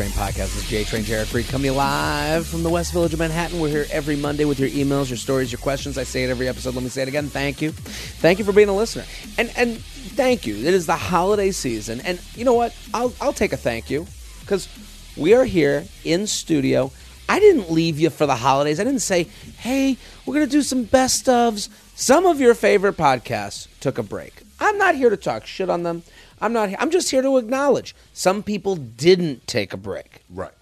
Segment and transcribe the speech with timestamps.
[0.00, 0.54] Train podcast.
[0.54, 3.60] This is J Train Jared Freid coming live from the West Village of Manhattan.
[3.60, 5.98] We're here every Monday with your emails, your stories, your questions.
[5.98, 6.74] I say it every episode.
[6.74, 7.26] Let me say it again.
[7.26, 7.72] Thank you.
[7.72, 9.04] Thank you for being a listener.
[9.36, 10.56] And and thank you.
[10.56, 12.00] It is the holiday season.
[12.00, 12.74] And you know what?
[12.94, 14.06] I'll I'll take a thank you
[14.40, 14.70] because
[15.18, 16.90] we are here in studio.
[17.28, 18.80] I didn't leave you for the holidays.
[18.80, 19.24] I didn't say,
[19.58, 21.68] hey, we're to do some best ofs.
[21.94, 24.44] Some of your favorite podcasts took a break.
[24.60, 26.04] I'm not here to talk shit on them.
[26.40, 26.70] I'm not.
[26.78, 30.22] I'm just here to acknowledge some people didn't take a break.
[30.30, 30.52] Right.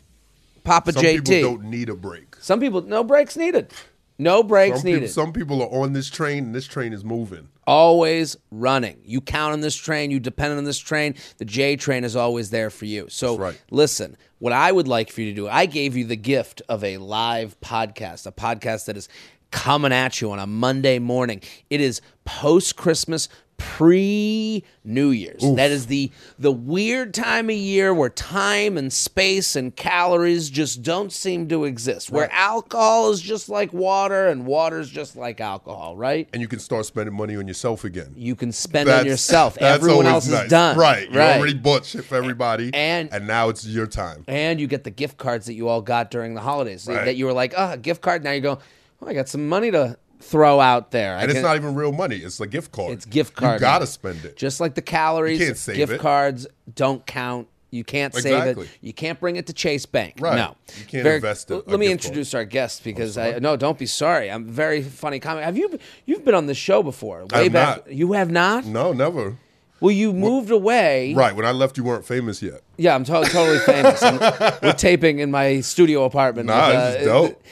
[0.65, 1.17] Papa J.
[1.17, 1.27] Some JT.
[1.29, 2.37] people don't need a break.
[2.41, 3.73] some people, no breaks needed.
[4.21, 5.01] No breaks Some needed.
[5.03, 7.49] people, some people are on this train and this train is moving.
[7.69, 8.99] always running.
[9.05, 10.11] You count on this train.
[10.11, 11.15] You depend on this train.
[11.39, 13.07] The J train is always there for you.
[13.09, 13.61] So right.
[13.71, 14.17] listen.
[14.41, 16.99] What I would like for you to do, I gave you the gift of a
[16.99, 19.09] live podcast, a podcast that is
[19.51, 21.43] coming at you on a Monday morning.
[21.71, 23.29] It is post Christmas,
[23.59, 25.43] pre New Year's.
[25.57, 30.83] That is the the weird time of year where time and space and calories just
[30.83, 32.11] don't seem to exist.
[32.11, 36.29] Where alcohol is just like water and water is just like alcohol, right?
[36.33, 38.15] And you can start spending money on yourself again.
[38.17, 39.55] you can spend on yourself.
[39.55, 40.45] that's Everyone else nice.
[40.45, 40.77] is done.
[40.79, 41.11] Right.
[41.11, 41.37] You right.
[41.37, 42.71] already bought shit for everybody.
[42.73, 44.25] And- and now it's your time.
[44.29, 46.87] and you get the gift cards that you all got during the holidays.
[46.87, 47.05] Right.
[47.05, 48.23] That you were like, oh, a gift card.
[48.25, 48.59] Now you go,
[49.03, 51.17] oh, I got some money to throw out there.
[51.17, 52.17] I And it's can- not even real money.
[52.17, 52.93] It's a gift card.
[52.93, 53.61] It's gift card.
[53.61, 53.87] You gotta money.
[53.87, 54.37] spend it.
[54.37, 56.01] Just like the calories, You can't save gift it.
[56.01, 57.49] cards don't count.
[57.71, 58.69] You can't save it.
[58.81, 60.15] You can't bring it to Chase Bank.
[60.21, 60.37] Right.
[60.37, 60.57] No.
[60.79, 62.07] You can't invest it- Let me gift card.
[62.11, 64.31] introduce our guest because I no, don't be sorry.
[64.31, 65.45] I'm very funny comment.
[65.45, 67.27] Have you you've been on this show before?
[67.31, 67.87] Way have back.
[67.87, 67.93] not.
[67.93, 68.65] You have not?
[68.65, 69.37] No, never.
[69.81, 71.15] Well, you moved away.
[71.15, 71.37] Right.
[71.37, 72.63] When I left, you weren't famous yet.
[72.79, 74.03] Yeah, I'm to- totally famous.
[74.63, 76.47] We're taping in my studio apartment.
[76.49, 77.43] Nah, with, this is uh, dope.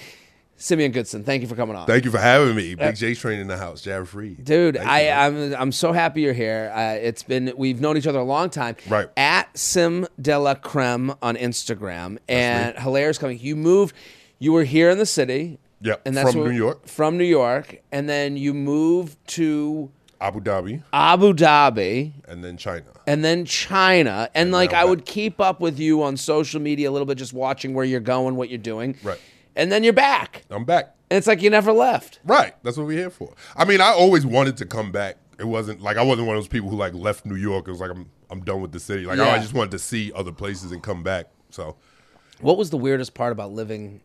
[0.59, 1.87] Simeon Goodson, thank you for coming on.
[1.87, 2.75] Thank you for having me.
[2.75, 3.83] Big J Train in the house.
[3.83, 4.43] Jared Freid.
[4.45, 5.55] Dude, Thank I, man.
[5.55, 6.73] I'm I'm so happy you're here.
[6.75, 8.77] Uh, it's been we've known each other a long time.
[8.89, 9.09] Right.
[9.17, 13.39] At Sim de la Creme on Instagram and hilarious coming.
[13.39, 13.95] You moved.
[14.39, 15.59] You were here in the city.
[15.83, 15.97] Yeah.
[16.07, 16.87] and that's from New York.
[16.87, 19.91] From New York, and then you moved to
[20.23, 22.13] Abu Dhabi Abu Dhabi.
[22.27, 22.85] and then China.
[23.07, 24.31] and then China.
[24.35, 27.19] And, like now I would keep up with you on social media a little bit,
[27.19, 28.97] just watching where you're going, what you're doing.
[29.03, 29.21] Right.
[29.57, 30.45] And then you're back.
[30.51, 30.95] I'm back.
[31.11, 32.21] And it's like you never left.
[32.25, 32.55] Right.
[32.63, 33.33] That's what we're here for.
[33.57, 35.17] I mean, I always wanted to come back.
[35.39, 37.67] It wasn't like I wasn't one of those people who like left New York.
[37.69, 39.05] It was like I'm I'm done with the city.
[39.07, 39.29] Like Yeah.
[39.31, 41.27] I just wanted to see other places and come back.
[41.51, 41.77] So
[42.41, 44.01] What was the weirdest part about living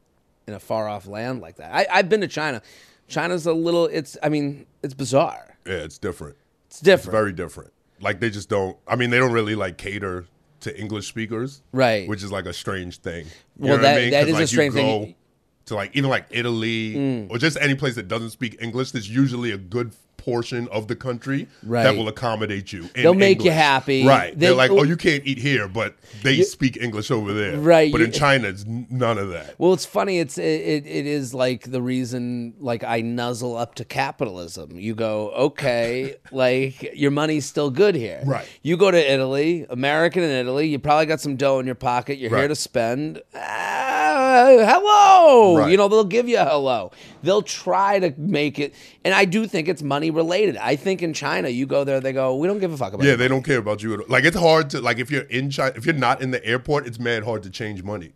[0.47, 1.73] in a far off land like that?
[1.73, 2.61] I, I've been to China.
[3.07, 5.57] China's a little it's I mean, it's bizarre.
[5.65, 6.37] yeah, it's different.
[6.67, 7.11] It's different.
[7.11, 7.73] Very different.
[7.99, 8.77] Like they just don't.
[8.87, 10.25] I mean, they don't really like cater
[10.61, 11.61] to English speakers.
[11.71, 12.07] Right.
[12.07, 13.25] Which is like a strange thing.
[13.57, 14.11] You Well, know that- what I mean?
[14.11, 15.15] that 'Cause, is a like, strange you thing.
[15.61, 15.65] Mm.
[15.65, 19.51] To like even like Italy or just any place that doesn't speak English, there's usually
[19.51, 21.83] a good portion of the country Right.
[21.83, 22.87] that will accommodate you.
[22.95, 24.05] They'll make you happy.
[24.05, 24.37] Right.
[24.37, 27.57] They- are like, oh, you can't eat here, but they speak English over there.
[27.57, 29.55] Right, But you- in China, it's none of that.
[29.57, 30.19] Well, it's funny.
[30.19, 34.77] It's it, it, it is like the reason like I nuzzle up to capitalism.
[34.79, 38.21] You go, okay, like your money's still good here.
[38.25, 38.45] Right.
[38.61, 40.67] You go to Italy, American in Italy.
[40.67, 42.17] You probably got some dough in your pocket.
[42.19, 43.21] You're here to spend.
[43.33, 45.57] Ah, hello.
[45.57, 45.71] Right.
[45.71, 46.91] You know they'll give you a hello.
[47.23, 48.73] They'll try to make it,
[49.03, 50.57] and I do think it's money related.
[50.57, 53.05] I think in China, you go there, they go, we don't give a fuck about.
[53.05, 54.05] Yeah, you." they don't care about you at all.
[54.07, 56.87] Like it's hard to like if you're in China, if you're not in the airport,
[56.87, 58.13] it's mad hard to change money.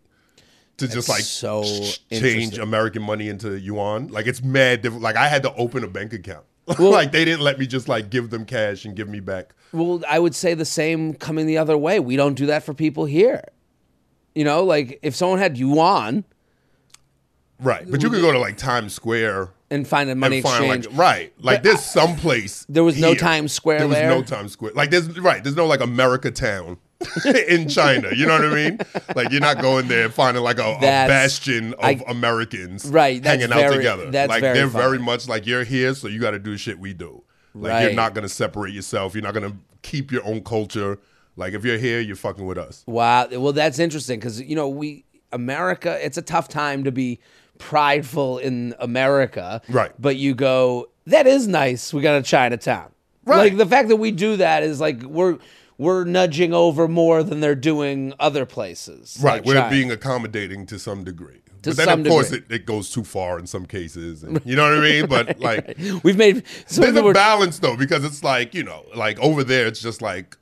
[0.78, 1.62] To just like so
[2.10, 5.02] change American money into yuan, like it's mad difficult.
[5.02, 6.44] Like I had to open a bank account.
[6.78, 9.54] like they didn't let me just like give them cash and give me back.
[9.72, 12.00] Well, I would say the same coming the other way.
[12.00, 13.42] We don't do that for people here.
[14.34, 16.24] You know, like if someone had yuan
[17.60, 20.86] Right, but you could go to like Times Square and find a money find exchange.
[20.88, 22.66] like right, like But there's some place.
[22.68, 23.16] There was no here.
[23.16, 24.10] Times Square There was there?
[24.10, 24.72] no Times Square.
[24.74, 25.42] Like there's right.
[25.42, 26.76] There's no like America Town
[27.48, 28.10] in China.
[28.14, 28.78] You know what I mean?
[29.14, 33.24] Like you're not going there and finding like a, a bastion of I- Americans Right,
[33.24, 34.10] hanging very- out together.
[34.10, 34.84] that's like very they're funny.
[34.84, 37.22] very much like you're here, so you got to do the shit we do.
[37.54, 37.82] Like Right.
[37.84, 39.14] you're not gonna separate yourself.
[39.14, 40.98] You're not gonna keep your own culture.
[41.36, 42.84] Like if you're here, you're fucking with us.
[42.86, 43.28] Wow.
[43.30, 45.98] Well, that's interesting because you know we America.
[46.04, 47.18] It's a tough time to be
[47.58, 49.60] prideful in America.
[49.68, 49.92] Right.
[49.98, 51.92] But you go, that is nice.
[51.94, 52.92] We got a Chinatown.
[53.24, 53.38] Right.
[53.50, 55.38] Like the fact that we do that is like we're
[55.78, 59.18] we're nudging over more than they're doing other places.
[59.20, 59.70] Right, like we're China.
[59.70, 61.42] being accommodating to some degree.
[61.62, 64.22] To but then of course it, it goes too far in some cases.
[64.22, 65.06] And, you know what I mean?
[65.08, 69.42] But like We've made there's a balance though, because it's like, you know, like over
[69.44, 70.36] there it's just like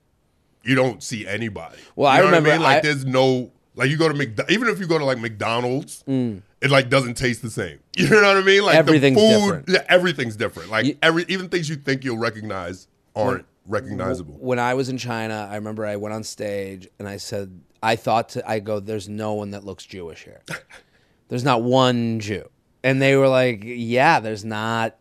[0.62, 1.76] you don't see anybody.
[1.96, 2.62] Well, You I know what remember mean?
[2.62, 5.18] like I- there's no like you go to McDonald's even if you go to like
[5.18, 6.42] McDonald's, mm.
[6.64, 7.78] It like doesn't taste the same.
[7.96, 8.64] You know what I mean?
[8.64, 8.74] Like.
[8.74, 9.68] Everything's the food, different.
[9.68, 10.70] yeah, everything's different.
[10.70, 14.34] Like You- every even things you think you'll recognize aren't recognizable.
[14.40, 17.96] when I was in China, I remember I went on stage and I said, I
[17.96, 20.42] thought to, I go, there's no one that looks Jewish here.
[21.28, 22.48] there's not one Jew.
[22.82, 24.96] And they were like, yeah, there's not.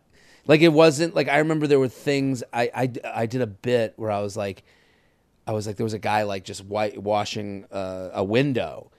[0.46, 3.94] Like, it wasn't like, I remember there were things, I, I, I did a bit
[3.96, 4.62] where I was like,
[5.46, 8.90] I was like, there was a guy like just white washing uh, a window.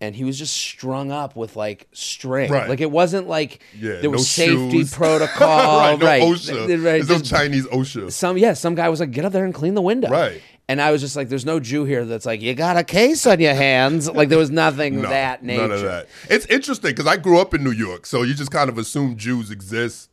[0.00, 2.52] And he was just strung up with like string.
[2.52, 2.68] Right.
[2.68, 4.94] Like it wasn't like Yeah, there was no safety shoes.
[4.96, 5.78] protocol.
[5.78, 6.22] right, no right.
[6.22, 6.68] OSHA.
[6.84, 8.12] Right, There's no Chinese OSHA.
[8.12, 10.08] some yeah, some guy was like, get up there and clean the window.
[10.08, 10.40] Right.
[10.70, 13.26] And I was just like, there's no Jew here that's like, you got a case
[13.26, 14.08] on your hands.
[14.18, 15.62] Like there was nothing No, that nature.
[15.62, 16.08] None of that.
[16.28, 19.16] It's interesting because I grew up in New York, so you just kind of assume
[19.16, 20.07] Jews exist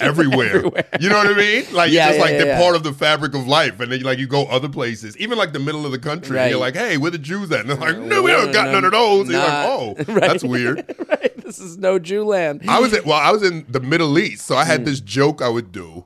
[0.00, 0.46] everywhere.
[0.56, 0.88] Everywhere.
[1.00, 1.64] You know what I mean?
[1.72, 3.90] Like Yeah, it's just yeah, like yeah, they're part of the fabric of life, and
[3.90, 6.60] then like you go other places, even like the middle of the country, and you're
[6.60, 7.60] like, hey, where the Jews at?
[7.60, 9.22] And they're like, uh, no, we don't got none of those.
[9.22, 10.20] And you're like, oh, Right.
[10.20, 10.78] that's weird.
[11.08, 11.36] right.
[11.44, 12.62] This is no Jew land.
[12.68, 14.84] I was at, well, I was in the Middle East, so I had mm.
[14.86, 16.04] this joke I would do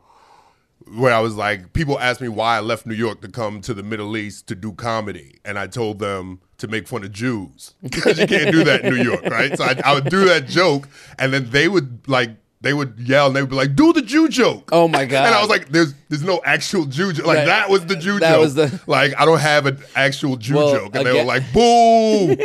[0.93, 3.75] where I was like, people asked me why I left New York to come to
[3.75, 7.75] the Middle East to do comedy, and I told them to make fun of Jews
[7.83, 9.57] because you can't do that in New York, right?
[9.57, 10.89] So I, I would do that joke,
[11.19, 12.31] and then they would like.
[12.65, 15.25] They would yell and they would be like, "Do the Jew joke!" Oh, my God.
[15.27, 17.27] And I was like, "There's, there's no actual Jew joke.
[17.27, 17.47] Like Right.
[17.47, 18.41] that was the Jew That joke.
[18.41, 21.43] was the- like I don't have an actual Jew Well, joke." And they were like,
[21.53, 22.35] "Boo!"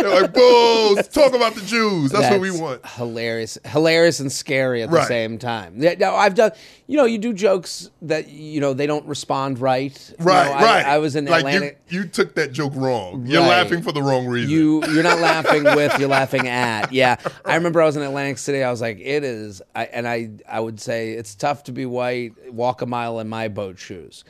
[0.00, 0.96] They're like, "Boo!
[1.12, 2.10] Talk about the Jews.
[2.12, 5.08] That's, what we want." Hilarious, hilarious and scary at the Right.
[5.08, 5.74] same time.
[5.78, 6.52] Yeah, no, I've done.
[6.86, 9.96] You know, you do jokes that you know they don't respond right.
[10.18, 10.86] You Right, know, I- right.
[10.86, 11.78] I, was in like Atlantic.
[11.88, 13.26] You, you took that joke wrong.
[13.26, 13.48] You're Right.
[13.62, 14.50] laughing for the wrong reason.
[14.50, 16.92] You you're not laughing with, you're laughing at.
[16.92, 18.62] Yeah, I remember I was in Atlantic City.
[18.64, 19.29] I was like, it is,
[19.74, 22.52] I, and I I would say it's tough to be white.
[22.52, 24.24] Walk a mile in my boat shoes.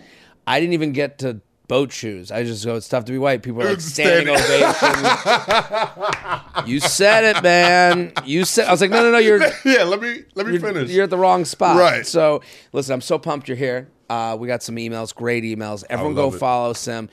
[0.47, 2.32] I didn't even get to boat shoes.
[2.32, 3.43] I just go, it's tough to be white.
[3.43, 4.64] People are like standing Standing.
[4.64, 6.67] ovation.
[6.67, 8.12] you said it, man.
[8.25, 8.67] You said.
[8.67, 9.19] I was like, no, no, no.
[9.19, 10.91] You're yeah, let me let me you're, finish.
[10.91, 11.79] you're at the wrong spot.
[11.79, 12.06] Right.
[12.06, 12.43] So
[12.73, 13.88] listen, I'm so pumped you're here.
[14.08, 15.85] Uh, we got some emails, great emails.
[15.88, 16.38] Everyone go it.
[16.38, 17.08] follow Sim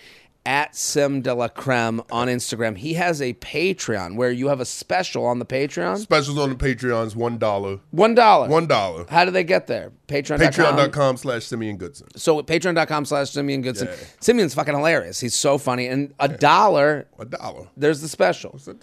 [0.47, 2.77] at Sim de la Creme on Instagram.
[2.77, 5.97] He has a Patreon where you have a special on the Patreon.
[5.97, 7.79] Specials on the Patreons, one dollar.
[7.91, 8.47] One dollar.
[8.47, 9.05] One dollar.
[9.09, 9.91] How do they get there?
[10.07, 10.47] Patreon.com.
[10.51, 12.07] Patreon.com slash Simeon Goodson.
[12.15, 13.87] So patreon.com slash Simeon Goodson.
[13.89, 13.95] Yeah.
[14.21, 15.19] Simeon's fucking hilarious.
[15.19, 15.87] He's so funny.
[15.87, 17.67] And a dollar, A dollar.
[17.75, 18.53] there's the special.
[18.55, 18.75] It's, a-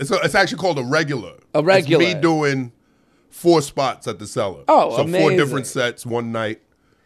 [0.00, 1.34] it's, a- it's actually called a regular.
[1.54, 2.04] A regular.
[2.04, 2.72] It's me doing
[3.30, 4.64] four spots at the cellar.
[4.66, 6.60] Oh, so four different sets, one night,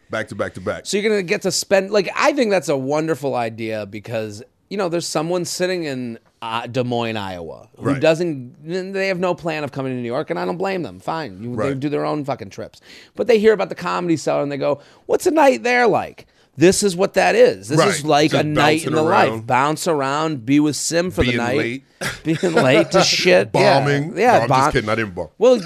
[0.09, 0.85] back to back to back.
[0.85, 4.77] So you're gonna get to spend like I think that's a wonderful idea because you
[4.77, 8.01] know there's someone sitting in uh, Des Moines, Iowa, who Right.
[8.01, 8.93] doesn't.
[8.93, 10.99] They have no plan of coming to New York, and I don't blame them.
[10.99, 12.79] Fine, you, they do their own fucking trips,
[13.15, 16.27] but they hear about the comedy cellar and they go, "What's a night there like?"
[16.59, 17.67] This is what that is.
[17.69, 18.31] This is Right.
[18.31, 19.45] like a night in the life.
[19.45, 21.83] Bounce around, be with Sim for the night, late.
[22.23, 23.79] being late to shit, Yeah.
[23.79, 24.17] Bombing.
[24.17, 24.89] Yeah, No, I'm bomb- just kidding.
[24.89, 25.29] I didn't bomb.
[25.37, 25.57] well,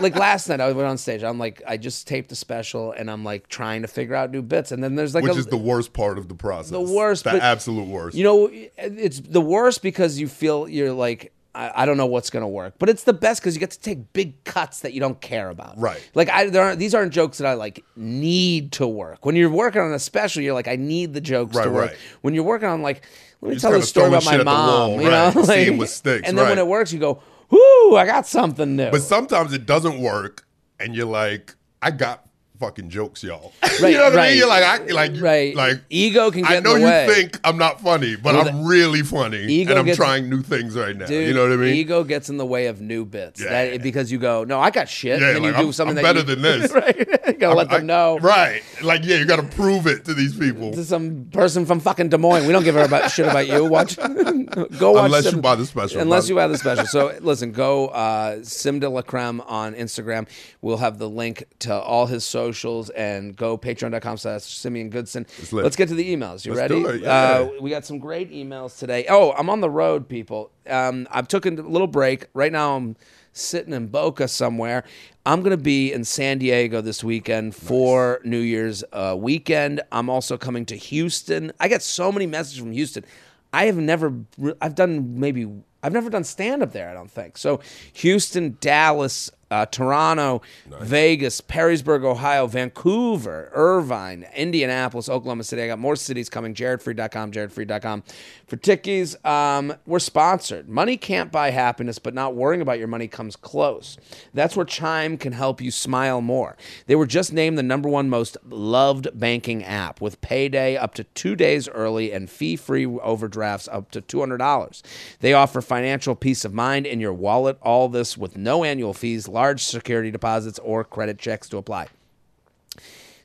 [0.00, 1.22] like last night, I went on stage.
[1.22, 4.42] I'm like, I just taped a special, and I'm like trying to figure out new
[4.42, 4.72] bits.
[4.72, 6.70] And then there's like Which a, is the worst part of the process.
[6.70, 8.16] The worst, The absolute worst.
[8.16, 12.30] You know, it's the worst because you feel you're like, I, I don't know what's
[12.30, 15.00] gonna work, but it's the best because you get to take big cuts that you
[15.00, 15.78] don't care about.
[15.78, 16.00] Right.
[16.14, 19.24] Like I, there aren't these aren't jokes that I like need to work.
[19.24, 21.90] When you're working on a special, you're like, I need the jokes Right, to work.
[21.90, 21.98] right.
[22.22, 23.04] When you're working on like,
[23.40, 24.68] let me just tell this story about my the mom.
[24.90, 27.22] wall, you right, know, like, seeing what sticks, and then when it works, you go,
[27.50, 28.90] whoo, I got something new.
[28.90, 30.46] But sometimes it doesn't work,
[30.80, 32.26] and you're like, I got
[32.64, 33.52] fucking jokes, y'all.
[33.82, 34.38] Right, you know what I mean?
[34.38, 35.52] You're like, I like, right.
[35.56, 37.08] like Ego can get I know you way.
[37.08, 40.42] think I'm not funny, but Well, I'm really funny, ego and I'm gets- trying new
[40.42, 41.06] things right now.
[41.06, 41.74] Dude, you know what I mean?
[41.74, 43.40] Ego gets in the way of new bits.
[43.40, 43.48] Yeah.
[43.70, 45.20] That, because you go, no, I got shit.
[45.20, 46.70] Yeah, and then like, you do I'm- something I'm better you- than this.
[46.70, 46.96] right.
[47.26, 48.18] you gotta let I- them know.
[48.20, 48.62] right?
[48.82, 50.72] Like, yeah, you got to prove it to these people.
[50.72, 52.46] to some person from fucking Des Moines.
[52.46, 53.64] We don't give a about shit about you.
[53.64, 53.96] Watch,
[54.78, 55.04] go watch.
[55.06, 56.00] Unless you buy the special.
[56.00, 56.86] Unless you buy the special.
[56.86, 60.28] So listen, go uh, Sim de la Creme on Instagram.
[60.62, 62.24] We'll have the link to all his
[62.54, 65.26] socials and go patreon.com slash Simeon Goodson.
[65.50, 66.46] Let's get to the emails.
[66.46, 67.00] You Let's ready?
[67.02, 67.10] yeah.
[67.10, 69.06] Uh, we got some great emails today.
[69.08, 70.50] Oh, I'm on the road, people.
[70.68, 72.28] Um, I've taken a little break.
[72.32, 72.96] Right now, I'm
[73.32, 74.84] sitting in Boca somewhere.
[75.26, 79.80] I'm going to be in San Diego this weekend for New Year's uh, weekend.
[79.90, 81.52] I'm also coming to Houston.
[81.58, 83.04] I get so many messages from Houston.
[83.52, 84.12] I have never,
[84.60, 85.48] I've done maybe,
[85.82, 87.38] I've never done stand up there, I don't think.
[87.38, 87.60] So,
[87.94, 90.42] Houston, Dallas, uh, Toronto,
[90.80, 95.62] Vegas, Perrysburg, Ohio, Vancouver, Irvine, Indianapolis, Oklahoma City.
[95.62, 96.54] I got more cities coming.
[96.54, 98.02] JaredFreid.com, JaredFreid.com.
[98.46, 100.68] For tickies, um, we're sponsored.
[100.68, 103.96] Money can't buy happiness, but not worrying about your money comes close.
[104.32, 106.56] That's where Chime can help you smile more.
[106.86, 111.04] They were just named the number one most loved banking app with payday up to
[111.04, 114.82] two days early and fee free overdrafts up to $200.
[115.20, 119.28] They offer financial peace of mind in your wallet, all this with no annual fees,
[119.44, 121.86] large security deposits, or credit checks to apply.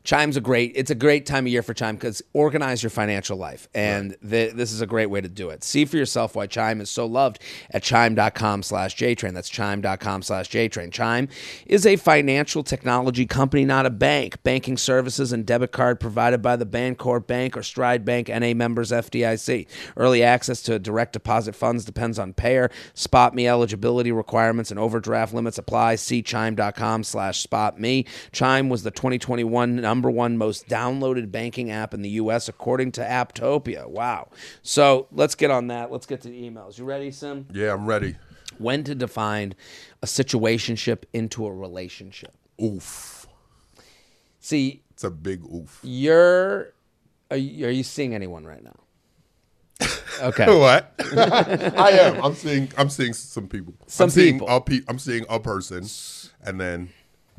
[0.03, 0.71] Chime's a great.
[0.75, 4.53] It's a great time of year for Chime because organize your financial life, and th-
[4.53, 5.63] this is a great way to do it.
[5.63, 7.39] See for yourself why Chime is so loved
[7.71, 9.33] at chime.com/jtrain.
[9.33, 10.91] That's chime.com/jtrain.
[10.91, 11.27] Chime
[11.65, 14.41] is a financial technology company, not a bank.
[14.43, 18.91] Banking services and debit card provided by the Bancorp Bank or Stride Bank, NA members,
[18.91, 19.67] FDIC.
[19.97, 22.71] Early access to direct deposit funds depends on payer.
[22.95, 25.95] SpotMe eligibility requirements and overdraft limits apply.
[25.95, 28.07] See chime.com/spotme.
[28.31, 32.47] Chime was the 2021 uh, number one most downloaded banking app in the U.S.
[32.47, 33.87] according to Apptopia.
[33.89, 34.29] Wow.
[34.61, 35.91] So let's get on that.
[35.91, 36.77] Let's get to the emails.
[36.77, 37.47] You ready, Sim?
[37.51, 38.15] Yeah, I'm ready.
[38.59, 39.55] When to define
[40.03, 42.35] a situationship into a relationship?
[42.61, 43.25] Oof.
[44.39, 45.79] See, It's a big oof.
[45.81, 46.73] you're.
[47.31, 48.75] Are you, are you seeing anyone right now?
[50.21, 50.45] Okay.
[50.59, 50.93] What?
[51.17, 52.21] I am.
[52.21, 52.69] I'm seeing.
[52.77, 53.73] I'm seeing some people.
[53.87, 54.49] Some I'm seeing people.
[54.53, 55.87] A pe- I'm seeing a person,
[56.43, 56.89] and then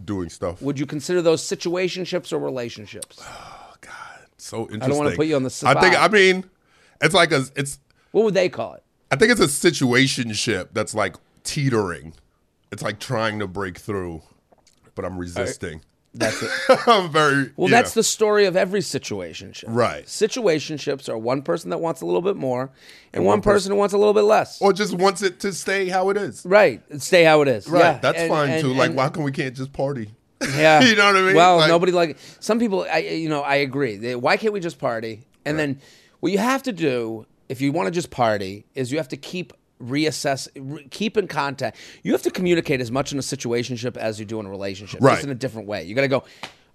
[0.04, 0.60] doing stuff.
[0.62, 3.22] Would you consider those situationships or relationships?
[3.72, 4.82] Oh God, so interesting.
[4.82, 5.76] I don't wanna put you on the side.
[5.76, 5.98] I think.
[5.98, 6.44] I mean,
[7.00, 7.44] it's like a.
[7.56, 7.78] It's.
[8.10, 8.82] What would they call it?
[9.10, 12.12] I think it's a situationship that's like teetering.
[12.70, 14.22] It's like trying to break through,
[14.94, 15.82] but I'm resisting.
[16.12, 16.50] That's it.
[16.88, 17.50] I'm very.
[17.56, 19.64] Well, that's the story of every situationship.
[19.68, 20.04] Right.
[20.06, 22.70] Situationships are one person that wants a little bit more
[23.12, 24.60] and one person who wants a little bit less.
[24.60, 26.44] or just wants it to stay how it is.
[26.44, 26.82] right.
[27.00, 27.68] Stay how it is.
[27.68, 27.80] Right.
[27.80, 27.98] Yeah.
[27.98, 28.72] That's And- fine and- too.
[28.72, 30.10] Like, why can we can't just party?
[30.56, 30.80] Yeah.
[30.80, 31.34] You know what I mean?
[31.36, 32.86] Well, Like- nobody like some people.
[32.90, 33.96] I you know I agree.
[33.96, 35.26] They- Why can't we just party?
[35.44, 35.80] And then
[36.20, 39.16] what you have to do if you want to just party is you have to
[39.16, 39.52] keep
[39.82, 41.76] reassess, re- keep in contact.
[42.02, 45.00] You have to communicate as much in a situationship as you do in a relationship,
[45.02, 45.14] Right.
[45.14, 45.84] just in a different way.
[45.84, 46.24] You got to go.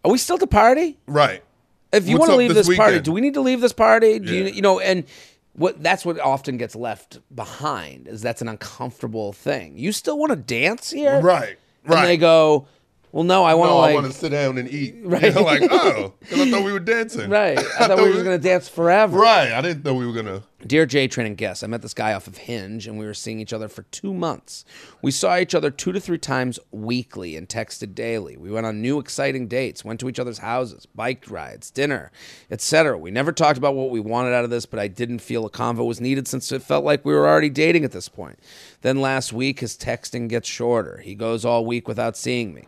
[0.03, 0.97] Are we still to party?
[1.07, 1.43] Right.
[1.91, 4.19] If you want to leave this this, party, do we need to leave this party?
[4.19, 4.49] Do you, Yeah.
[4.51, 5.05] you know, and
[5.53, 9.77] what that's what often gets left behind is that's an uncomfortable thing.
[9.77, 11.57] You still want to dance here, Right.
[11.85, 11.99] Right.
[11.99, 12.67] And they go,
[13.13, 14.95] well, no, I want to no, like, I want to sit down and eat.
[15.05, 15.23] Right.
[15.23, 17.29] You know, like, oh, I thought we were dancing.
[17.29, 17.57] right?
[17.57, 19.17] I thought we were just gonna dance forever.
[19.17, 19.53] Right.
[19.53, 20.43] I didn't know we were gonna.
[20.67, 23.13] Dear J Train and guests, I met this guy off of Hinge and we were
[23.13, 24.65] seeing each other for two months.
[24.99, 28.35] We saw each other two to three times weekly and texted daily.
[28.35, 32.11] We went on new exciting dates, went to each other's houses, bike rides, dinner,
[32.49, 32.97] etc.
[32.97, 35.51] We never talked about what we wanted out of this, but I didn't feel a
[35.51, 38.39] convo was needed since it felt like we were already dating at this point.
[38.81, 40.97] Then last week, his texting gets shorter.
[40.97, 42.63] He goes all week without seeing me.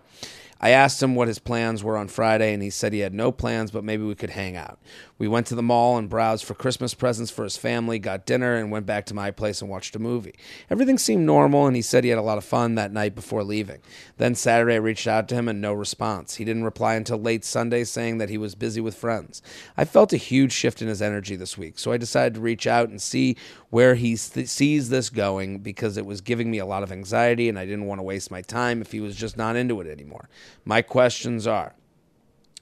[0.59, 3.31] I asked him what his plans were on Friday, and he said he had no
[3.31, 4.79] plans, but maybe we could hang out.
[5.19, 8.55] We went to the mall and browsed for Christmas presents for his family, got dinner,
[8.55, 10.35] and went back to my place and watched a movie.
[10.69, 13.43] Everything seemed normal, and he said he had a lot of fun that night before
[13.43, 13.79] leaving.
[14.17, 16.35] Then Saturday, I reached out to him, and no response.
[16.35, 19.41] He didn't reply until late Sunday, saying that he was busy with friends.
[19.75, 22.67] I felt a huge shift in his energy this week, so I decided to reach
[22.67, 23.37] out and see
[23.71, 27.49] where he th- sees this going because it was giving me a lot of anxiety,
[27.49, 29.87] and I didn't want to waste my time if he was just not into it
[29.87, 30.29] anymore.
[30.63, 31.73] My questions are.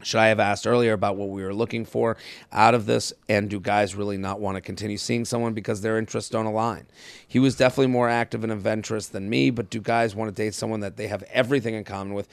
[0.03, 2.17] Should I have asked earlier about what we were looking for
[2.51, 3.13] out of this?
[3.29, 6.85] And do guys really not want to continue seeing someone because their interests don't align?
[7.27, 10.53] He was definitely more active and adventurous than me, but do guys want to date
[10.53, 12.27] someone that they have everything in common with?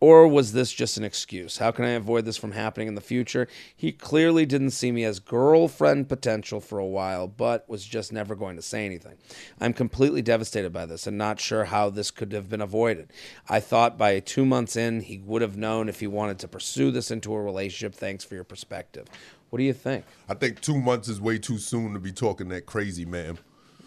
[0.00, 1.58] Or was this just an excuse?
[1.58, 3.48] How can I avoid this from happening in the future?
[3.74, 8.36] He clearly didn't see me as girlfriend potential for a while, but was just never
[8.36, 9.16] going to say anything.
[9.60, 13.12] I'm completely devastated by this and not sure how this could have been avoided.
[13.48, 16.92] I thought by two months in, he would have known if he wanted to pursue
[16.92, 17.94] this into a relationship.
[17.94, 19.08] Thanks for your perspective.
[19.50, 20.04] What do you think?
[20.28, 23.38] I think two months is way too soon to be talking that crazy, man.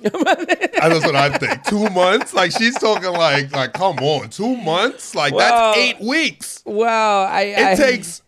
[0.02, 1.64] That's what I think.
[1.64, 2.34] Two months?
[2.34, 5.16] Like she's talking like like come on, two months?
[5.16, 6.62] Like Well- that's eight weeks.
[6.66, 7.42] Well, I.
[7.58, 8.22] It takes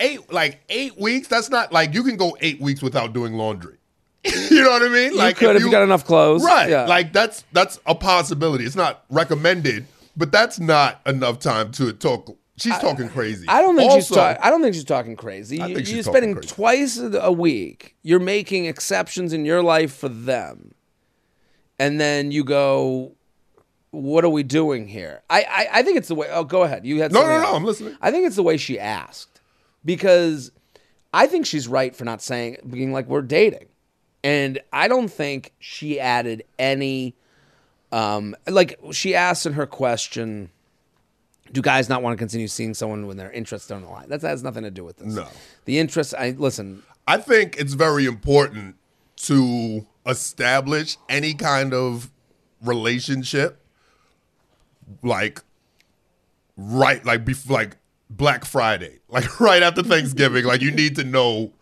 [0.00, 1.28] eight like eight weeks.
[1.28, 3.78] That's not like you can go eight weeks without doing laundry.
[4.24, 5.12] you know what I mean?
[5.12, 6.42] You like could if you got enough clothes.
[6.42, 6.70] Right.
[6.70, 6.86] Yeah.
[6.86, 8.64] Like that's that's a possibility.
[8.64, 9.86] It's not recommended,
[10.16, 12.34] but that's not enough time to talk.
[12.56, 13.46] She's talking crazy.
[13.48, 14.42] I don't think she's Also- talking.
[14.42, 15.56] I don't think she's talking crazy.
[15.56, 16.48] You- she's talking spending crazy.
[16.48, 17.96] twice a week.
[18.02, 20.74] You're making exceptions in your life for them,
[21.78, 23.12] and then you go,
[23.90, 26.28] "What are we doing here?" I I, I think it's the way.
[26.30, 26.86] Oh, go ahead.
[26.86, 27.34] You had No, no, no.
[27.46, 27.56] else.
[27.56, 27.96] I'm listening.
[28.00, 29.40] I think it's the way she asked
[29.84, 30.52] because
[31.12, 33.66] I think she's right for not saying being like we're dating,
[34.22, 37.14] and I don't think she added any.
[37.90, 40.50] Um, like she asked in her question
[41.54, 44.08] do guys not want to continue seeing someone when their interests don't align?
[44.10, 45.14] That has nothing to do with this.
[45.14, 45.28] No.
[45.64, 46.12] The interests.
[46.12, 46.82] I listen.
[47.06, 48.76] I think it's very important
[49.28, 52.10] to establish any kind of
[52.62, 53.60] relationship,
[55.02, 55.40] like
[56.56, 57.76] right, like bef- like
[58.10, 60.44] Black Friday, like right after Thanksgiving.
[60.44, 61.52] like you need to know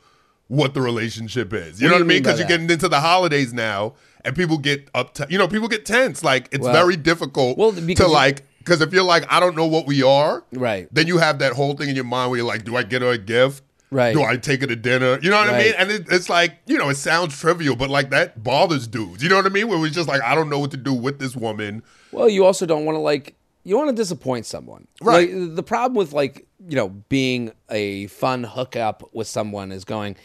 [0.48, 1.80] what the relationship is.
[1.80, 2.22] You What know what I mean?
[2.22, 3.94] Because you're getting into the holidays now,
[4.24, 5.16] and people get up.
[5.30, 6.22] you know, people get tense.
[6.22, 9.66] Like it's Well- very difficult Well, to like Because if you're like, I don't know
[9.66, 10.88] what we are, Right.
[10.92, 13.02] then you have that whole thing in your mind where you're like, do I get
[13.02, 13.64] her a gift?
[13.90, 14.14] Right.
[14.14, 15.18] Do I take her to dinner?
[15.20, 15.74] You know what I mean?
[15.76, 19.22] And it, it's like, you know, it sounds trivial, but like that bothers dudes.
[19.22, 19.68] You know what I mean?
[19.68, 21.82] Where it's just like, I don't know what to do with this woman.
[22.10, 24.86] Well, you also don't want to like you want to disappoint someone.
[25.02, 25.30] Right.
[25.32, 30.16] Like, the problem with like you know being a fun hookup with someone is going.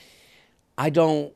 [0.78, 1.34] I don't.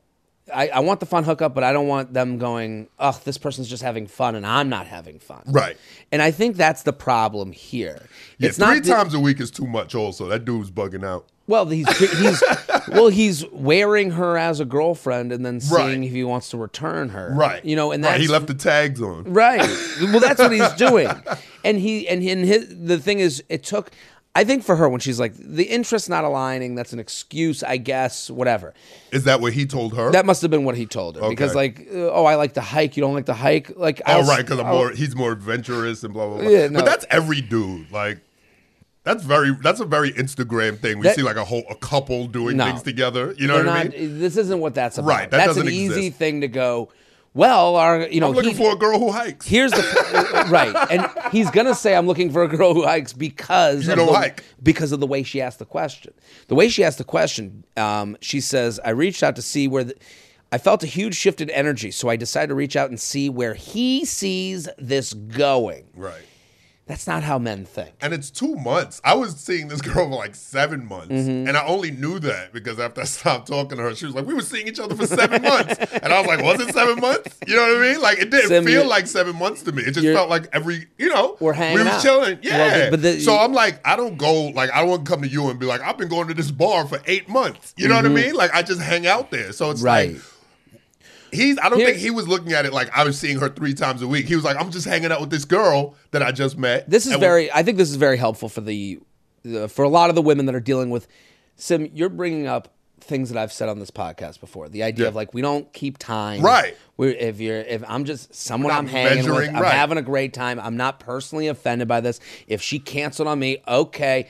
[0.54, 2.88] I, I want the fun hookup, but I don't want them going.
[2.98, 5.42] Oh, this person's just having fun, and I'm not having fun.
[5.46, 5.76] Right.
[6.10, 8.06] And I think that's the problem here.
[8.38, 9.94] Yeah, it's three not times a week is too much.
[9.94, 11.26] Also, that dude's bugging out.
[11.48, 12.42] Well, he's he's
[12.88, 16.06] well, he's wearing her as a girlfriend, and then seeing Right.
[16.06, 17.32] if he wants to return her.
[17.34, 17.64] Right.
[17.64, 19.24] You know, and Right, he left the tags on.
[19.24, 19.60] Right.
[20.00, 21.08] Well, that's what he's doing.
[21.64, 23.90] And he and, and his the thing is, it took.
[24.34, 27.76] I think for her when she's like the interest not aligning, that's an excuse, I
[27.76, 28.30] guess.
[28.30, 28.72] Whatever.
[29.12, 30.10] Is that what he told her?
[30.10, 32.62] That must have been what he told her because, like, uh, oh, I like to
[32.62, 32.96] hike.
[32.96, 33.76] You don't like to hike.
[33.76, 34.90] Like, Oh, I'll- right, because I'm more.
[34.90, 36.48] He's more adventurous and blah blah blah.
[36.48, 36.78] Yeah, no.
[36.78, 37.92] But that's every dude.
[37.92, 38.20] Like,
[39.04, 39.54] that's very.
[39.62, 40.98] That's a very Instagram thing.
[40.98, 42.64] We That- see like a whole a couple doing No.
[42.64, 43.34] things together.
[43.36, 44.18] You know what I mean?
[44.18, 45.08] This isn't what that's about.
[45.08, 46.16] Right, that that's an easy exist.
[46.16, 46.88] thing to go.
[47.34, 49.46] Well, our you know I'm looking he- for a girl who hikes.
[49.46, 53.86] Here's the right, and he's gonna say I'm looking for a girl who hikes because
[53.86, 54.44] You of don't the, hike.
[54.62, 56.12] because of the way she asked the question.
[56.48, 59.84] The way she asked the question, um, she says, "I reached out to see where
[59.84, 59.94] the,
[60.52, 63.30] I felt a huge shift in energy, so I decided to reach out and see
[63.30, 66.20] where he sees this going." right.
[66.92, 67.90] That's not how men think.
[68.02, 69.00] And it's two months.
[69.02, 71.48] I was seeing this girl for like seven months, Mm-hmm.
[71.48, 74.26] and I only knew that because after I stopped talking to her, she was like,
[74.26, 77.00] "We were seeing each other for seven months," and I was like, "Was it seven
[77.00, 78.00] months?" You know what I mean?
[78.02, 79.82] Like it didn't Sim, feel like seven months to me.
[79.84, 82.02] It just felt like every, you know, We're hanging we were out.
[82.02, 82.38] chilling.
[82.42, 82.58] Yeah.
[82.58, 85.48] Well, but the- so I'm like, I don't go like I don't come to you
[85.48, 87.72] and be like, I've been going to this bar for eight months.
[87.78, 88.34] You know what I mean?
[88.34, 89.52] Like I just hang out there.
[89.52, 89.86] So it's Mm-hmm.
[89.86, 90.12] Right.
[90.14, 90.22] like.
[91.32, 91.58] He's.
[91.58, 94.02] I don't think he was looking at it like I was seeing her three times
[94.02, 94.26] a week.
[94.26, 96.88] He was like, I'm just hanging out with this girl that I just met.
[96.88, 97.50] This is very.
[97.52, 99.00] I think this is very helpful for the,
[99.68, 101.08] for a lot of the women that are dealing with.
[101.56, 104.68] Sim, you're bringing up things that I've said on this podcast before.
[104.68, 105.08] The idea Yeah.
[105.08, 106.40] of like we don't keep time.
[106.40, 106.76] Right.
[106.96, 109.72] We're, if you're if I'm just someone I'm hanging with, I'm right.
[109.74, 110.60] having a great time.
[110.60, 112.20] I'm not personally offended by this.
[112.46, 114.28] If she canceled on me, okay.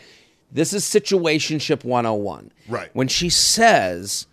[0.55, 2.53] This is situationship 101.
[2.69, 2.91] Right.
[2.93, 4.27] When she says,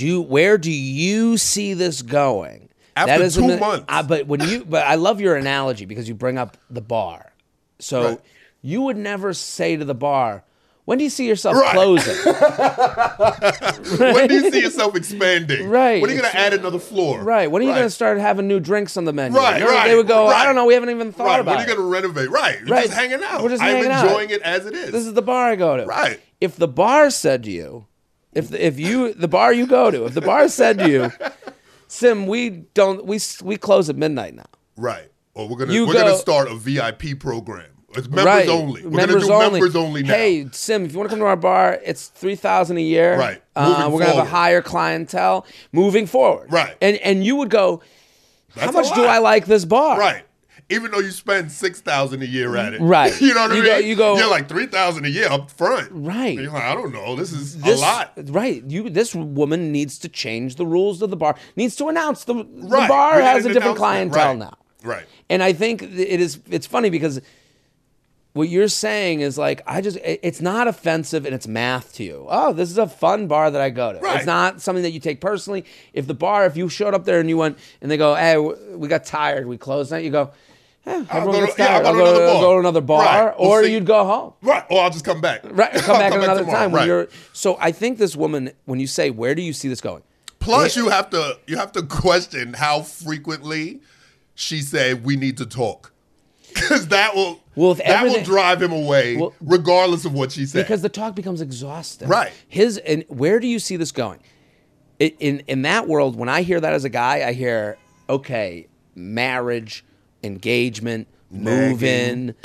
[0.00, 3.84] "Do where do you see this going?" After is two an- months.
[3.88, 7.32] I- but when you but I love your analogy because you bring up the bar.
[7.78, 8.20] So Right.
[8.62, 10.42] you would never say to the bar,
[10.84, 11.72] "When do you see yourself Right.
[11.72, 12.16] closing?"
[13.98, 15.68] when do you see yourself expanding?
[15.68, 16.00] Right.
[16.02, 17.22] When are you going to add another floor?
[17.22, 17.50] right.
[17.50, 17.76] When are you Right.
[17.76, 19.36] going to start having new drinks on the menu?
[19.38, 20.66] Right, right, They would go, "I don't know.
[20.66, 21.40] We haven't even thought Right.
[21.40, 21.56] about it.
[21.56, 22.30] When are you going to renovate?
[22.30, 22.58] Right.
[22.60, 22.86] You're Right.
[22.86, 23.42] just hanging out.
[23.42, 24.04] We're just I'm hanging out.
[24.06, 24.90] enjoying it as it is.
[24.92, 25.84] This is the bar I go to.
[25.86, 26.20] Right.
[26.40, 27.86] If the bar said to you,
[28.34, 31.12] if the, if you the bar you go to, if the bar said to you,
[31.88, 34.46] Sim, we don't we we close at midnight now.
[34.76, 35.06] right.
[35.34, 37.66] Or we're gonna You we're go- gonna start a VIP program.
[37.90, 38.48] It's members right.
[38.48, 38.84] only.
[38.84, 39.60] We're members gonna do only.
[39.60, 40.14] members only now.
[40.14, 43.16] Hey, Sim, if you want to come to our bar, it's three thousand a year.
[43.18, 43.42] Right.
[43.56, 44.28] Uh, Moving we're gonna have a forward.
[44.30, 46.52] higher clientele moving forward.
[46.52, 46.76] Right.
[46.80, 47.80] And and you would go,
[48.54, 49.10] how That's a much do lot.
[49.10, 49.98] I like this bar?
[49.98, 50.22] Right.
[50.70, 53.18] Even though you spend six thousand a year at it, Right.
[53.20, 53.86] You know what You I go- mean?
[53.88, 56.28] you go- You're like three thousand a year up front, Right.
[56.36, 57.16] And you're like, I don't know.
[57.16, 58.12] This is This, a lot.
[58.16, 58.62] Right.
[58.64, 61.36] You this woman needs to change the rules of the bar.
[61.56, 64.38] Needs to announce the, the bar We has a different clientele Right.
[64.38, 64.56] now.
[64.82, 65.04] Right.
[65.28, 67.20] And I think it is it's funny because
[68.32, 72.26] what you're saying is like I just it's not offensive and it's math to you.
[72.28, 73.98] Oh, this is a fun bar that I go to.
[73.98, 74.16] Right.
[74.18, 75.64] It's not something that you take personally.
[75.92, 78.38] If the bar, if you showed up there and you went and they go, "Hey,
[78.38, 80.30] we got tired, we closed night," you go,
[80.86, 81.78] eh, everyone go to- yeah.
[81.78, 83.34] I'll I'll go to go, another I'll bar." go to another bar, Right.
[83.38, 83.72] We'll or see.
[83.72, 84.32] you'd go home.
[84.42, 84.64] Right.
[84.70, 85.40] Or I'll just come back.
[85.44, 86.58] Right, come back at another tomorrow.
[86.58, 86.86] time when Right.
[86.86, 87.08] you're.
[87.32, 90.02] So I think this woman, when you say, "Where do you see this going?"
[90.38, 93.80] Plus, you have to you have to question how frequently
[94.34, 95.92] she said we need to talk,
[96.54, 100.62] because that will Well, that will drive him away, Well- regardless of what she said.
[100.62, 102.08] because the talk becomes exhausting.
[102.08, 102.32] Right.
[102.48, 104.20] His and where do you see this going?
[104.98, 107.76] In in that world, when I hear that as a guy, I hear
[108.08, 109.84] okay, marriage,
[110.22, 112.34] engagement, move in,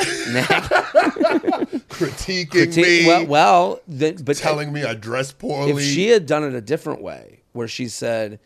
[1.89, 5.71] critiquing me, well, well, the, but telling me I dress poorly.
[5.71, 8.39] if she had done it a different way, where she said,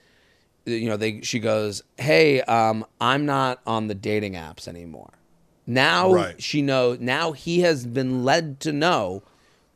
[0.65, 5.11] you know, they she goes, "Hey, um, I'm not on the dating apps anymore."
[5.65, 6.41] Now Right.
[6.41, 6.99] she knows.
[6.99, 9.23] Now he has been led to know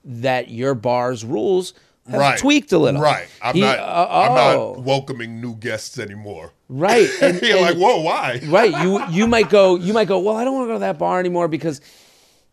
[0.03, 1.73] that your bar's rules
[2.07, 2.37] right.
[2.37, 3.01] tweaked a little.
[3.01, 3.27] Right.
[3.41, 3.79] I'm He- not.
[3.79, 4.73] uh, I'm oh.
[4.75, 6.51] not welcoming new guests anymore.
[6.69, 7.09] right.
[7.21, 8.39] And, You're and- like, whoa, why?
[8.47, 8.71] right.
[8.83, 9.75] You you might go.
[9.75, 10.19] You might go.
[10.19, 11.81] Well, I don't want to go to that bar anymore because.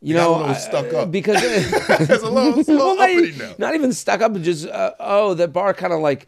[0.02, 1.10] You got know, a little I- stuck up.
[1.10, 3.54] because It's a little, it's a little not, even- now.
[3.58, 6.26] not even stuck up, but just uh, oh, that bar kind of like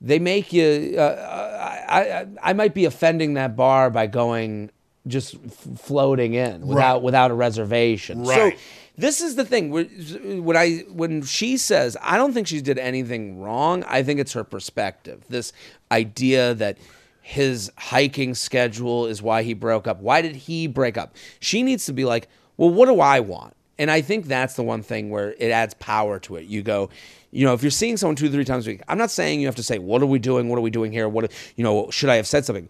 [0.00, 0.96] they make you.
[0.98, 4.70] Uh, I, I I might be offending that bar by going.
[5.06, 5.36] just
[5.76, 8.24] floating in without without a reservation.
[8.24, 8.58] So Right.
[8.96, 9.70] This is the thing.
[9.70, 13.84] When I when she says, I don't think she did anything wrong.
[13.88, 15.24] I think it's her perspective.
[15.28, 15.52] This
[15.90, 16.78] idea that
[17.20, 20.00] his hiking schedule is why he broke up.
[20.00, 21.16] Why did he break up?
[21.40, 23.56] She needs to be like, well, what do I want?
[23.78, 26.44] And I think that's the one thing where it adds power to it.
[26.46, 26.90] You go,
[27.32, 29.46] you know, if you're seeing someone two, three times a week, I'm not saying you
[29.46, 30.48] have to say, what are we doing?
[30.48, 31.08] What are we doing here?
[31.08, 32.68] What, you know, should I have said something?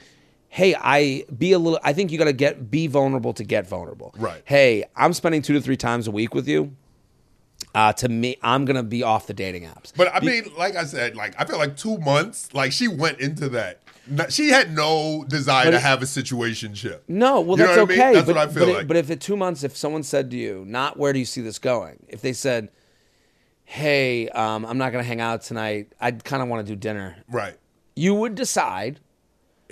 [0.55, 3.67] Hey, I be a little, I think you got to get, be vulnerable to get
[3.67, 4.15] vulnerable.
[4.17, 4.41] Right.
[4.45, 6.77] Hey, I'm spending two to three times a week with you.
[7.75, 9.93] Uh, to me, I'm to be off the dating apps.
[9.97, 13.19] But I mean, like I said, like I feel like two months, like she went
[13.19, 13.81] into that.
[14.07, 17.01] no- She had no desire to have a situationship.
[17.09, 18.01] No, well, You that's what I mean?
[18.01, 18.15] okay.
[18.15, 18.87] That's but, what I feel but, it- like.
[18.87, 21.41] but if at two months, if someone said to you, not where do you see
[21.41, 22.07] this going?
[22.09, 22.69] If they said,
[23.65, 25.93] hey, um, I'm not going to hang out tonight.
[26.01, 27.17] I kind of want to do dinner.
[27.29, 27.57] right.
[27.97, 29.01] You would decide.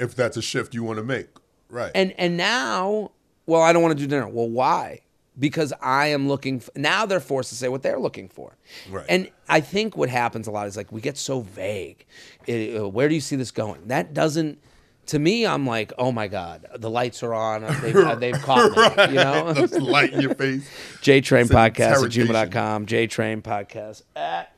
[0.02, 1.28] If that's a shift you want to make.
[1.68, 1.90] Right.
[1.94, 3.12] And and now,
[3.46, 4.28] well, I don't want to do dinner.
[4.28, 5.00] Well, why?
[5.38, 6.56] Because I am looking.
[6.56, 8.56] f now they're forced to say what they're looking for.
[8.90, 9.06] Right.
[9.08, 12.04] And I think what happens a lot is like we get so vague.
[12.46, 13.86] It- uh, where do you see this going?
[13.88, 14.58] That doesn't.
[15.06, 17.62] To me, I'm like, oh my god, the lights are on.
[17.80, 18.70] They've, uh, they've caught
[19.08, 19.14] me.
[19.16, 19.66] You know.
[19.80, 20.68] light in your face.
[21.02, 22.26] JTrain It's an Podcast at interrogation.
[22.28, 22.86] gmail.com.
[22.86, 24.51] JTrain Podcast at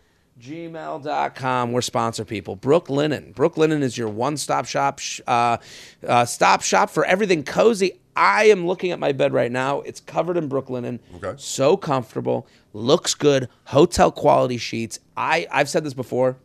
[0.44, 1.72] gmail.com.
[1.72, 2.56] We're sponsor people.
[2.56, 3.34] Brooklinen.
[3.34, 5.56] Brook Linen is your one stop shop, sh- uh,
[6.06, 7.98] uh, stop shop for everything cozy.
[8.16, 9.80] I am looking at my bed right now.
[9.80, 11.00] It's covered in Brooklinen.
[11.16, 11.34] Okay.
[11.36, 12.46] So comfortable.
[12.72, 13.48] Looks good.
[13.64, 15.00] Hotel quality sheets.
[15.16, 16.36] I, I've said this before.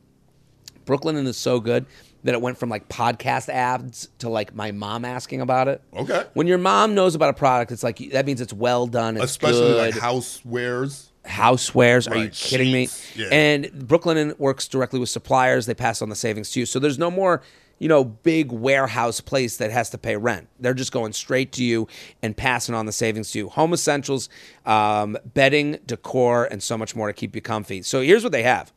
[0.85, 1.85] Brooklinen is so good
[2.23, 5.81] that it went from like podcast ads to like my mom asking about it.
[5.95, 6.25] Okay.
[6.33, 9.15] When your mom knows about a product, it's like that means it's well done.
[9.15, 9.95] It's Especially good.
[9.95, 11.08] like housewares.
[11.25, 12.09] Housewares.
[12.09, 13.23] Are you kidding sheets, me?
[13.23, 13.29] yeah.
[13.31, 15.65] And Brooklinen works directly with suppliers.
[15.65, 16.65] They pass on the savings to you.
[16.65, 17.41] So there's no more,
[17.77, 20.47] you know, big warehouse place that has to pay rent.
[20.59, 21.87] They're just going straight to you
[22.21, 23.49] and passing on the savings to you.
[23.49, 24.29] Home essentials,
[24.65, 27.81] um, bedding, decor, and so much more to keep you comfy.
[27.81, 28.71] So here's what they have.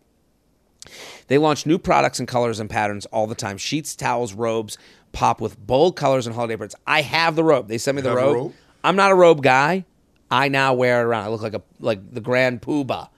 [1.29, 3.57] They launch new products and colors and patterns all the time.
[3.57, 4.79] Sheets, towels, robes
[5.13, 6.75] pop with bold colors and holiday prints.
[6.87, 7.69] I have the robe.
[7.69, 8.35] They sent me the robe.
[8.35, 8.55] robe?
[8.83, 9.85] I'm not a robe guy.
[10.33, 11.25] I now wear it around.
[11.25, 13.09] I look like a like the grand poobah.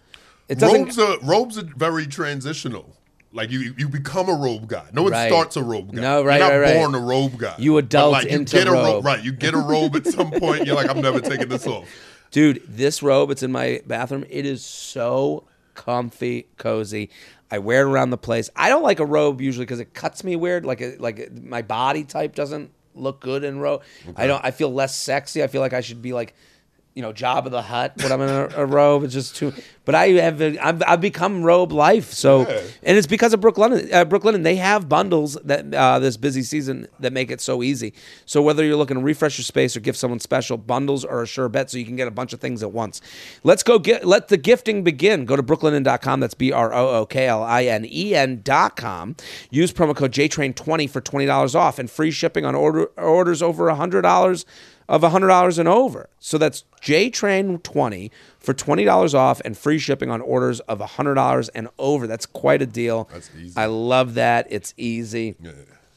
[0.48, 0.82] It doesn't.
[0.82, 2.94] Robes are robes are very transitional.
[3.32, 4.84] Like you, you become a robe guy.
[4.92, 5.28] No one Right.
[5.28, 6.00] starts a robe guy.
[6.02, 6.74] No, right, You're not right, right.
[6.76, 7.54] born a robe guy.
[7.58, 9.04] You adult like, you into get a robe.
[9.04, 10.66] Right, you get a robe at some point.
[10.66, 11.88] You're like, I'm never taking this off.
[12.30, 14.24] Dude, this robe, it's in my bathroom.
[14.30, 17.10] It is so comfy, cozy.
[17.50, 18.50] I wear it around the place.
[18.54, 20.64] I don't like a robe usually because it cuts me weird.
[20.64, 23.82] Like, it, like my body type doesn't look good in robe.
[24.16, 24.44] I don't.
[24.44, 25.42] I feel less sexy.
[25.42, 26.34] I feel like I should be like,
[26.94, 29.02] you know, Jabba the Hutt when I'm in a, a robe.
[29.02, 29.52] It's just too.
[29.84, 30.40] But I have.
[30.40, 32.12] I've, I've become robe life.
[32.12, 32.62] So, Yeah.
[32.84, 33.92] and it's because of Brooklinen.
[33.92, 37.92] Uh, Brooklinen, they have bundles that uh, this busy season that make it so easy.
[38.26, 41.26] So whether you're looking to refresh your space or give someone special, bundles are a
[41.26, 41.70] sure bet.
[41.70, 43.00] So you can get a bunch of things at once.
[43.42, 45.24] Let's go get let the gifting begin.
[45.26, 46.20] Go to brooklinen.com.
[46.20, 49.16] That's b r o o k l i n e n dot com.
[49.50, 53.68] Use promo code JTrain20 for twenty dollars off and free shipping on order orders over
[53.74, 54.46] hundred dollars
[54.88, 56.08] of $100 and over.
[56.18, 62.06] So that's JTrain20 for $20 off and free shipping on orders of $100 and over.
[62.06, 63.08] That's quite a deal.
[63.12, 63.54] That's easy.
[63.56, 64.46] I love that.
[64.50, 65.36] It's easy.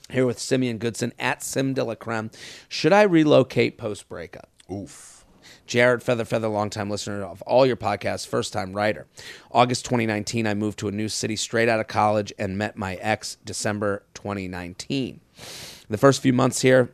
[0.09, 2.31] Here with Simeon Goodson at Sim de la Creme.
[2.69, 4.49] Should I relocate post breakup?
[4.71, 5.17] Oof.
[5.65, 9.05] Jared Feather Feather, longtime listener of all your podcasts, first time writer.
[9.51, 12.95] August 2019, I moved to a new city straight out of college and met my
[12.95, 15.19] ex December 2019.
[15.89, 16.89] The first few months here,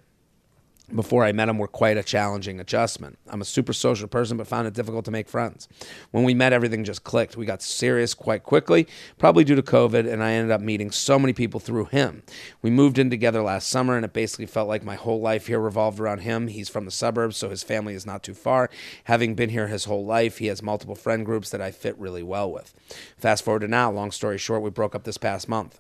[0.94, 3.18] before I met him were quite a challenging adjustment.
[3.28, 5.68] I'm a super social person, but found it difficult to make friends.
[6.12, 7.38] When we met, everything just clicked.
[7.38, 11.18] We got serious quite quickly, probably due to COVID, and I ended up meeting so
[11.18, 12.24] many people through him.
[12.62, 15.60] We moved in together last summer, and it basically felt like my whole life here
[15.60, 16.48] revolved around him.
[16.48, 18.70] He's from the suburbs, so his family is not too far.
[19.06, 22.24] Having been here his whole life, he has multiple friend groups that I fit really
[22.24, 22.74] well with.
[23.18, 25.80] Fast forward to now, long story short, we broke up this past month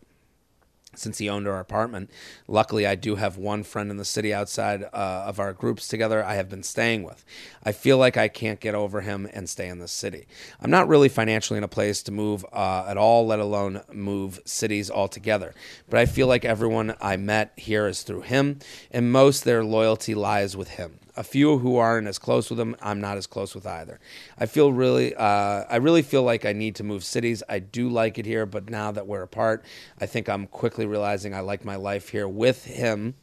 [0.96, 2.10] since he owned our apartment.
[2.48, 6.24] Luckily, I do have one friend in the city outside uh, of our groups together
[6.24, 7.24] I have been staying with.
[7.64, 10.28] I feel like I can't get over him and stay in the city.
[10.62, 14.40] I'm not really financially in a place to move uh, at all, let alone move
[14.46, 15.54] cities altogether.
[15.90, 18.60] But I feel like everyone I met here is through him,
[18.92, 21.00] and most their loyalty lies with him.
[21.16, 24.00] A few who aren't as close with him, I'm not as close with either.
[24.38, 27.44] I feel really, uh, I really feel like I need to move cities.
[27.48, 29.64] I do like it here, but now that we're apart,
[30.02, 33.16] I think I'm quickly realizing I like my life here with him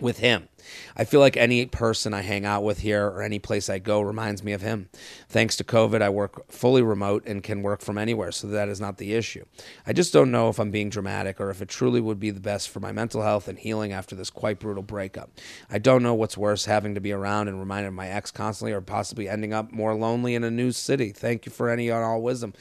[0.00, 0.48] with him.
[0.96, 4.00] I feel like any person I hang out with here or any place I go
[4.00, 4.88] reminds me of him.
[5.28, 8.80] Thanks to COVID, I work fully remote and can work from anywhere, so that is
[8.80, 9.44] not the issue.
[9.86, 12.40] I just don't know if I'm being dramatic or if it truly would be the
[12.40, 15.30] best for my mental health and healing after this quite brutal breakup.
[15.70, 18.72] I don't know what's worse, having to be around and reminded of my ex constantly
[18.72, 21.10] or possibly ending up more lonely in a new city.
[21.12, 22.54] Thank you for any and all wisdom.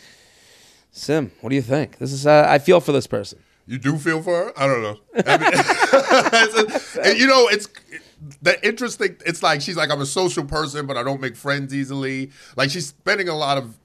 [0.91, 1.98] Sim, what do you think?
[1.98, 3.39] This is uh, I feel for this person.
[3.65, 4.54] You do feel for her?
[4.58, 4.99] I don't know.
[5.26, 7.67] I mean, and, you know, it's
[8.41, 9.15] the interesting.
[9.26, 12.32] It's like she's like I'm a social person, but I don't make friends easily.
[12.58, 13.78] Like she's spending a lot of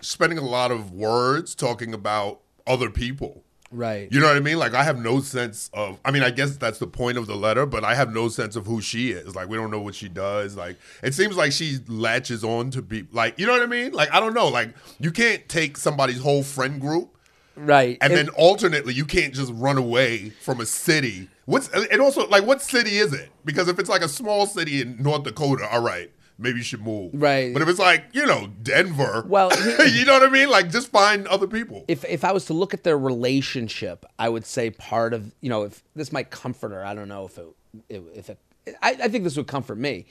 [0.00, 3.44] spending a lot of words talking about other people.
[3.72, 4.10] Right.
[4.10, 4.58] You know what I mean?
[4.58, 6.00] Like I have no sense of.
[6.04, 8.56] I mean, I guess that's the point of the letter, but I have no sense
[8.56, 9.36] of who she is.
[9.36, 10.56] Like we don't know what she does.
[10.56, 13.92] Like it seems like she latches on to be like you know what I mean?
[13.92, 14.48] Like I don't know.
[14.48, 17.16] Like you can't take somebody's whole friend group
[17.60, 17.98] Right.
[18.00, 21.28] and It- then alternately, you can't just run away from a city.
[21.46, 23.28] What's and also like what city is it?
[23.44, 26.80] Because if it's like a small city in North Dakota, all right, maybe you should
[26.82, 27.10] move.
[27.14, 27.52] Right.
[27.52, 29.50] But if it's like you know Denver, Well,
[29.84, 30.48] he- you know what I mean?
[30.48, 31.84] Like just find other people.
[31.88, 35.48] if if I was to look at their relationship, I would say part of you
[35.50, 36.84] know if this might comfort her.
[36.84, 38.38] I don't know if it if it.
[38.82, 40.06] I, I think this would comfort me.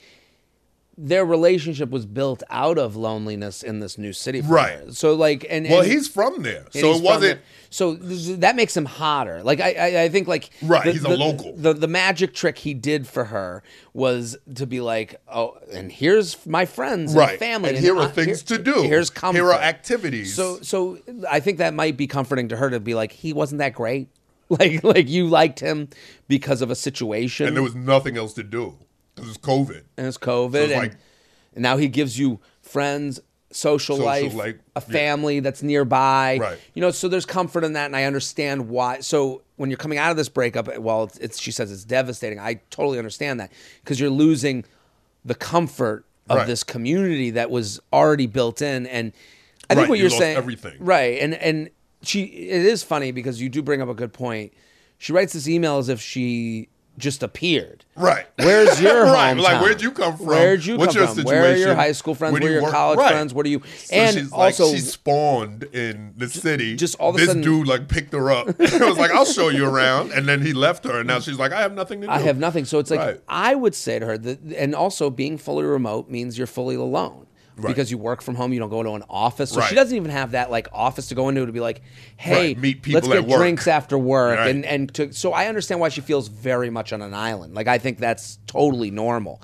[0.98, 4.78] Their relationship was built out of loneliness in this new city, for Right.
[4.78, 4.92] her.
[4.92, 7.40] So like, and well, he's from there, so it wasn't.
[7.70, 9.42] So that makes him hotter.
[9.42, 11.54] Like I, I, I think like Right, the- he's a the- local.
[11.56, 13.62] The the magic trick he did for her
[13.94, 17.38] was to be like, oh, and here's my friends and Right.
[17.38, 18.82] family, And here are I- things to do.
[18.82, 19.38] Here's comfort.
[19.38, 20.34] Here are activities.
[20.34, 20.98] So so
[21.30, 24.08] I think that might be comforting to her to be like, he wasn't that great.
[24.50, 25.88] Like like you liked him
[26.26, 28.74] because of a situation and there was nothing else to do
[29.14, 29.82] because it's COVID.
[29.96, 30.96] and it's COVID, So it's and, like-
[31.54, 33.20] and now he gives you friends,
[33.50, 34.92] social, Social life, life, a yeah.
[34.92, 36.38] family that's nearby.
[36.40, 36.58] Right.
[36.74, 39.00] You know, so there's comfort in that, and I understand why.
[39.00, 42.38] So when you're coming out of this breakup, well, it's, it's she says it's devastating.
[42.38, 43.50] I totally understand that
[43.82, 44.64] because you're losing
[45.24, 46.46] the comfort of Right.
[46.46, 49.12] this community that was already built in, and
[49.68, 50.76] I think Right, what you you're saying, everything.
[50.78, 51.18] right?
[51.20, 51.70] And and
[52.02, 54.52] she, it is funny because you do bring up a good point.
[54.98, 57.84] She writes this email as if she just appeared.
[57.96, 58.26] Right.
[58.38, 59.36] Where's your right?
[59.36, 59.42] hometown?
[59.42, 60.26] Like where'd you come from?
[60.26, 61.24] Where'd you What's come your from?
[61.24, 62.32] Where are your high school friends?
[62.34, 62.72] Where Where are your work?
[62.72, 63.10] college Right.
[63.12, 63.32] friends?
[63.32, 63.62] What are you?
[63.76, 66.76] So and she's like, also, she spawned in the city.
[66.76, 68.48] just all of a this sudden- dude like picked her up.
[68.58, 71.38] it was like, I'll show you around, and then he left her, and now she's
[71.38, 72.12] like, I have nothing to do.
[72.12, 72.64] I have nothing.
[72.64, 73.20] So it's like Right.
[73.28, 77.26] I would say to her that, and also being fully remote means you're fully alone.
[77.60, 77.68] Right.
[77.68, 79.50] Because you work from home, you don't go to an office.
[79.50, 81.82] So she doesn't even have that like office to go into to be like,
[82.16, 83.38] hey, Right, meet people let's get work.
[83.40, 84.50] drinks after work, Right.
[84.50, 87.54] and and to, so I understand why she feels very much on an island.
[87.54, 89.42] Like I think that's totally normal.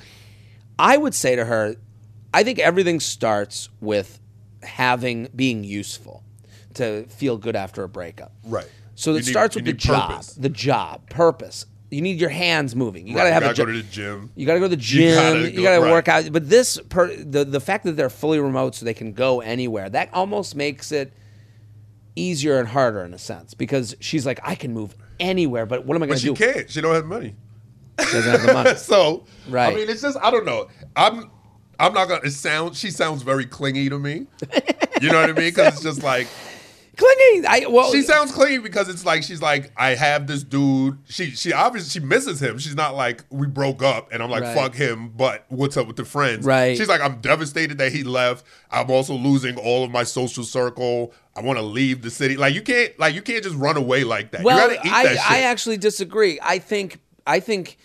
[0.78, 1.76] I would say to her,
[2.34, 4.20] I think everything starts with
[4.62, 6.22] having being useful
[6.74, 8.32] to feel good after a breakup.
[8.44, 8.68] Right.
[8.94, 11.66] So it starts with the need job, the job, purpose.
[11.90, 13.06] You need your hands moving.
[13.06, 14.30] You Right, gotta have you a gotta go to the gym.
[14.34, 15.14] You gotta go to the You gym.
[15.14, 15.90] gotta You gotta right.
[15.92, 16.32] work out.
[16.32, 19.88] But this, per, the the fact that they're fully remote, so they can go anywhere,
[19.90, 21.12] that almost makes it
[22.16, 25.94] easier and harder in a sense because she's like, I can move anywhere, but what
[25.96, 26.34] am I gonna she do?
[26.36, 26.70] She can't.
[26.70, 27.34] She don't have money.
[28.00, 28.74] She doesn't have the money.
[28.76, 29.72] so Right.
[29.72, 30.68] I mean, it's just I don't know.
[30.96, 31.30] I'm
[31.78, 32.22] I'm not gonna.
[32.24, 32.78] It sounds.
[32.78, 34.26] She sounds very clingy to me.
[35.02, 35.50] You know what I mean?
[35.50, 36.26] Because it's just like
[36.96, 37.46] Clingy.
[37.46, 40.98] I well, she sounds clingy because it's like she's like I have this dude.
[41.08, 42.58] She she obviously she misses him.
[42.58, 44.56] She's not like we broke up and I'm like Right.
[44.56, 45.10] fuck him.
[45.10, 46.46] But what's up with the friends?
[46.46, 46.76] Right.
[46.76, 48.46] She's like I'm devastated that he left.
[48.70, 51.12] I'm also losing all of my social circle.
[51.34, 52.36] I want to leave the city.
[52.36, 54.42] Like you can't like you can't just run away like that.
[54.42, 55.30] Well, you gotta eat I, that shit.
[55.30, 56.38] I actually disagree.
[56.42, 57.76] I think I think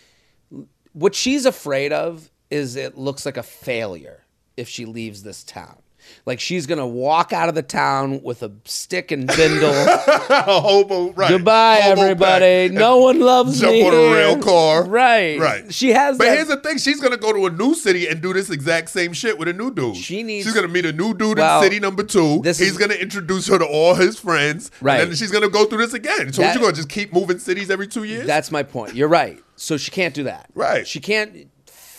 [0.94, 4.24] what she's afraid of is it looks like a failure
[4.58, 5.81] if she leaves this town.
[6.26, 9.72] Like she's gonna walk out of the town with a stick and bindle.
[10.30, 11.12] a hobo.
[11.14, 11.30] Right.
[11.30, 12.70] Goodbye, Hobo everybody.
[12.70, 12.72] pack.
[12.72, 13.84] No one loves jump me.
[13.88, 14.86] on a rail car.
[14.86, 15.40] Right.
[15.40, 15.74] Right.
[15.74, 16.36] She has But that.
[16.36, 19.14] here's the thing: she's gonna go to a new city and do this exact same
[19.14, 19.96] shit with a new dude.
[19.98, 22.42] She needs- She's gonna meet a new dude Well, in city number two.
[22.44, 24.70] He's is- gonna introduce her to all his friends.
[24.82, 25.02] Right.
[25.02, 26.32] And then she's gonna go through this again.
[26.34, 28.28] So what That- you gonna just keep moving cities every two years?
[28.28, 28.96] That's my point.
[28.96, 29.40] You're right.
[29.56, 30.50] So she can't do that.
[30.56, 30.88] Right.
[30.88, 31.48] She can't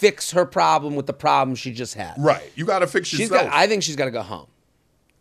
[0.03, 2.15] fix her problem with the problem she just had.
[2.19, 2.51] right.
[2.57, 3.55] You gotta fix She's yourself got.
[3.55, 4.49] I think she's got to go home.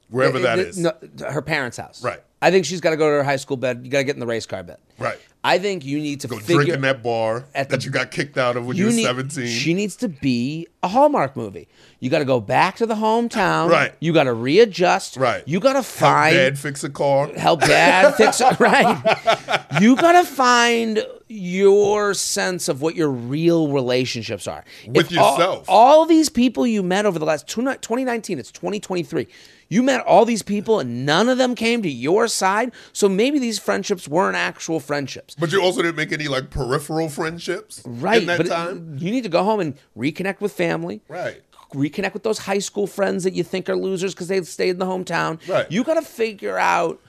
[0.10, 0.78] wherever It- that it- is.
[0.78, 0.92] no,
[1.30, 2.04] her parents' house.
[2.04, 2.20] Right.
[2.42, 3.82] I think she's got to go to her high school bed.
[3.84, 4.78] You got to get in the race car bed.
[4.98, 5.18] Right.
[5.44, 7.92] I think you need to Go figure drink in that bar at that the- you
[7.92, 9.48] got kicked out of when you, were need, 17.
[9.48, 11.68] She needs to be a Hallmark movie.
[12.00, 13.70] You got to go back to the hometown.
[13.70, 13.94] Right.
[14.00, 15.16] You got to readjust.
[15.18, 15.48] Right.
[15.48, 17.28] You got to Help find dad fix a car.
[17.36, 18.98] help dad fix it right
[19.80, 25.66] you gotta find your sense of what your real relationships are With If yourself.
[25.70, 29.28] all, these people you met over the last two, 2019 it's 2023
[29.70, 33.40] you met all these people and none of them came to your side so maybe
[33.40, 38.22] these friendships weren't actual friendships But you also didn't make any like peripheral friendships right
[38.22, 38.98] in that but time.
[39.00, 40.71] you need to go home and reconnect with family
[41.08, 41.42] Right.
[41.74, 44.80] reconnect with those high school friends that you think are losers because they stayed in
[44.80, 45.72] the hometown Right.
[45.72, 47.00] you got to figure out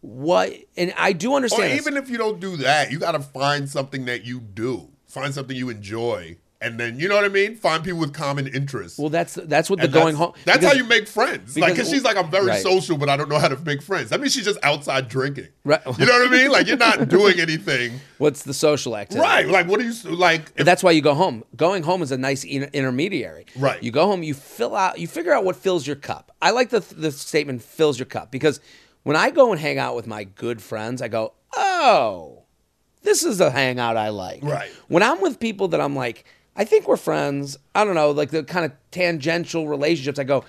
[0.00, 1.80] what and i do Or understand this.
[1.80, 4.88] even if you don't do that, you got to find something that you do.
[5.08, 7.54] Find something you enjoy, and then you know what I mean.
[7.56, 8.98] Find people with common interests.
[8.98, 10.32] Well, that's that's what the And going that's, home.
[10.44, 11.56] That's because- how you make friends.
[11.56, 12.62] Like, because- she's like, I'm very Right.
[12.62, 14.10] social, but I don't know how to make friends.
[14.10, 15.48] That means she's just outside drinking.
[15.64, 15.80] Right.
[15.98, 16.50] You know what I mean?
[16.50, 18.00] Like, you're not doing anything.
[18.18, 19.26] What's the social activity?
[19.26, 19.46] Right.
[19.48, 20.54] Like, what do you like?
[20.56, 21.44] But that's why you go home.
[21.56, 23.46] Going home is a nice in- intermediary.
[23.56, 23.80] Right.
[23.82, 26.34] You go home, you fill out, you figure out what fills your cup.
[26.42, 28.60] I like the the statement "fills your cup" because
[29.04, 32.42] when I go and hang out with my good friends, I go, "Oh,
[33.02, 34.70] this is a hangout I like." Right.
[34.88, 36.24] When I'm with people that I'm like,
[36.58, 37.56] I think we're friends.
[37.74, 40.18] I don't know, like the kind of tangential relationships.
[40.18, 40.44] I go,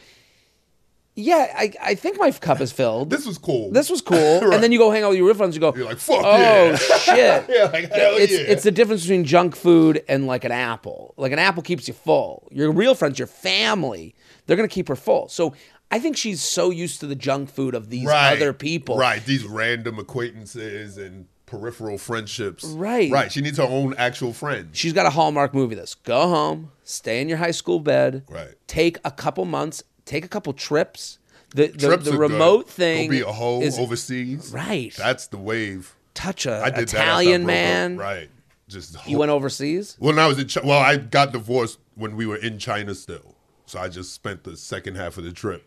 [1.13, 3.71] "Yeah, I, I think my cup is filled." this was cool.
[3.71, 4.41] this was cool.
[4.41, 4.55] Right.
[4.55, 5.55] And then you go hang out with your real friends.
[5.55, 7.45] You go, You're like, "Fuck oh yeah." shit.
[7.47, 8.39] Yeah, like, hell it's yeah.
[8.39, 11.13] it's the difference between junk food and like an apple.
[11.15, 12.47] Like an apple keeps you full.
[12.51, 14.15] Your real friends, your family,
[14.47, 15.29] they're gonna keep her full.
[15.29, 15.53] So
[15.91, 18.35] I think she's so used to the junk food of these right.
[18.35, 18.97] other people.
[18.97, 19.23] Right.
[19.23, 22.63] These random acquaintances and peripheral friendships.
[22.65, 23.11] Right.
[23.11, 23.31] Right.
[23.31, 24.77] She needs her own actual friends.
[24.77, 25.95] She's got a Hallmark movie this.
[25.95, 28.23] Go home, stay in your high school bed.
[28.29, 28.53] Right.
[28.67, 31.17] Take a couple months, take a couple trips.
[31.55, 32.73] The the, Trips the remote good.
[32.75, 34.51] thing Go be a hoe is overseas.
[34.53, 34.93] Right.
[34.95, 35.95] That's the wave.
[36.13, 37.91] touch a I did Italian that after up.
[37.91, 37.97] man.
[37.97, 38.29] Right.
[38.67, 39.95] Just You went overseas?
[39.97, 43.35] When I was in China, well, I got divorced when we were in China still.
[43.65, 45.65] So I just spent the second half of the trip.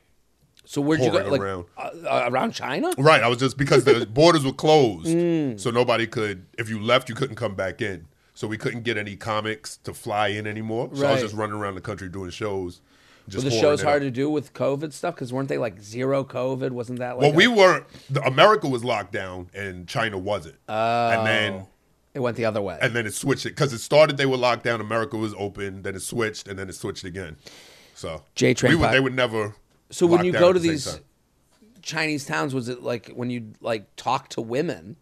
[0.64, 1.18] So where'd you go?
[1.18, 1.64] Like around.
[1.76, 2.92] Uh, uh, around China?
[2.96, 3.22] Right.
[3.22, 5.06] I was just because the borders were closed.
[5.08, 5.58] Mm.
[5.58, 8.06] So nobody could, if you left, you couldn't come back in.
[8.34, 10.90] So we couldn't get any comics to fly in anymore.
[10.94, 12.80] So I was just running around the country doing shows.
[13.26, 15.14] Were Just the shows hard to do with COVID stuff?
[15.14, 16.70] Because weren't they like zero COVID?
[16.70, 17.84] Wasn't that like Well, a- we weren't.
[18.10, 20.56] The, America was locked down and China wasn't.
[20.68, 21.10] Oh.
[21.10, 21.66] and then
[22.14, 22.78] it went the other way.
[22.82, 24.16] and then it switched it because it started.
[24.16, 24.80] They were locked down.
[24.80, 25.82] America was open.
[25.82, 27.36] Then it switched, and then it switched again.
[27.94, 29.54] So J-Train we Pod- they would never.
[29.92, 30.98] So when you go to the these.
[31.82, 34.96] Chinese towns, was it like when you like talk to women?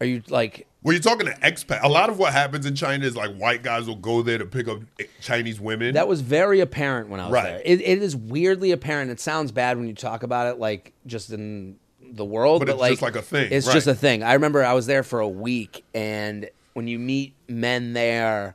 [0.00, 3.04] Are you like When you're talking to expat, a lot of what happens in China
[3.04, 4.78] is like white guys will go there to pick up
[5.20, 5.94] Chinese women.
[5.94, 7.42] that was very apparent when I was Right.
[7.44, 7.62] there.
[7.64, 9.10] It, it is weirdly apparent.
[9.10, 12.72] It sounds bad when you talk about it, like just in the world, But but,
[12.74, 13.74] it's like just like a thing, It's right.
[13.74, 14.22] just a thing.
[14.22, 18.54] I remember I was there for a week, and when you meet men there,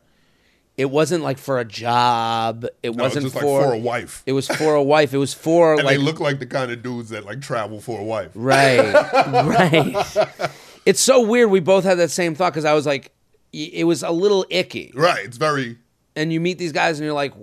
[0.77, 2.65] it wasn't like for a job.
[2.83, 4.23] It No, wasn't just like for, for a wife.
[4.25, 5.13] It was for a wife.
[5.13, 7.79] It was for and like they look like the kind of dudes that like travel
[7.79, 8.31] for a wife.
[8.35, 8.91] Right,
[9.43, 10.49] right.
[10.85, 11.49] It's so weird.
[11.49, 13.11] We both had that same thought because I was like,
[13.53, 14.91] it was a little icky.
[14.93, 15.23] Right.
[15.25, 15.77] It's very.
[16.17, 17.33] And you meet these guys, and you're like,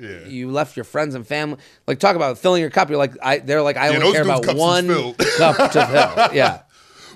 [0.00, 0.26] Yeah.
[0.26, 1.58] you left your friends and family.
[1.86, 2.88] Like, talk about filling your cup.
[2.88, 3.38] You're like, I.
[3.38, 6.28] They're like, I Yeah, only care about one cup to fill.
[6.34, 6.62] Yeah.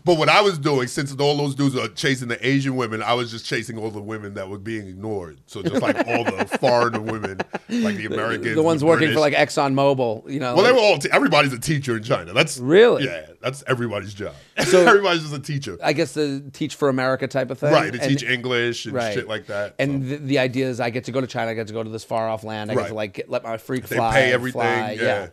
[0.04, 3.14] But what I was doing, since all those dudes are chasing the Asian women, I
[3.14, 5.38] was just chasing all the women that were being ignored.
[5.46, 7.38] So just like all the foreign women,
[7.70, 9.14] like the Americans, the ones working British.
[9.14, 10.30] for like Exxon Mobil.
[10.30, 10.54] You know.
[10.56, 10.98] Well, they were all.
[11.10, 12.34] Everybody's a teacher in China.
[12.34, 13.04] That's Really?
[13.04, 14.34] Yeah, that's everybody's job.
[14.66, 17.72] So- everybody's just a teacher, I guess the teach for America type of thing.
[17.72, 17.92] right?
[17.92, 19.14] To teach English and right.
[19.14, 19.74] shit like that.
[19.78, 20.08] And so.
[20.10, 21.50] the, the idea is, I get to go to China.
[21.50, 22.70] I get to go to this far off land.
[22.70, 22.88] I get Right.
[22.88, 24.12] to like get, let my freak They fly.
[24.12, 24.98] pay everything, Fly.
[25.00, 25.26] yeah.
[25.26, 25.30] JTrain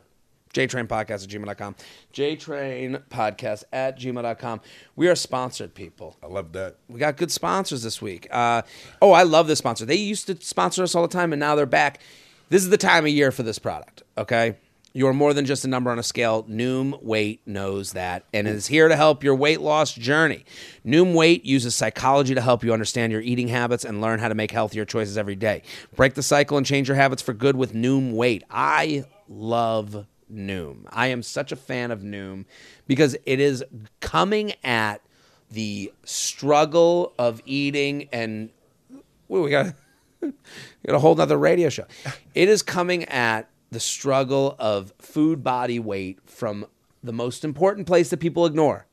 [0.54, 1.76] Podcast at gmail.com.
[2.14, 4.62] JTrain Podcast at gmail.com.
[4.96, 6.18] We are sponsored, people.
[6.24, 6.78] I love that.
[6.88, 8.28] We got good sponsors this week.
[8.32, 8.62] Uh,
[9.02, 9.86] oh, I love this sponsor.
[9.86, 12.02] They used to sponsor us all the time, and now they're back.
[12.50, 14.58] This is the time of year for this product, okay?
[14.94, 16.44] You are more than just a number on a scale.
[16.44, 20.44] Noom Weight knows that and is here to help your weight loss journey.
[20.86, 24.36] Noom Weight uses psychology to help you understand your eating habits and learn how to
[24.36, 25.62] make healthier choices every day.
[25.96, 28.44] Break the cycle and change your habits for good with Noom Weight.
[28.52, 30.86] I love Noom.
[30.90, 32.46] I am such a fan of Noom
[32.88, 33.64] because it is
[34.00, 35.02] coming at
[35.50, 38.50] the struggle of eating and
[39.28, 39.74] Wait, we got
[40.22, 40.32] we
[40.86, 41.86] got a whole nother radio show.
[42.36, 46.66] It is coming at the struggle of food body weight from
[47.02, 48.86] the most important place that people ignore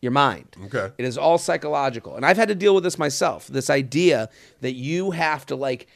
[0.00, 0.56] your mind.
[0.64, 0.90] Okay.
[0.96, 2.16] It is all psychological.
[2.16, 3.46] And I've had to deal with this myself.
[3.46, 4.30] This idea
[4.62, 5.86] that you have to like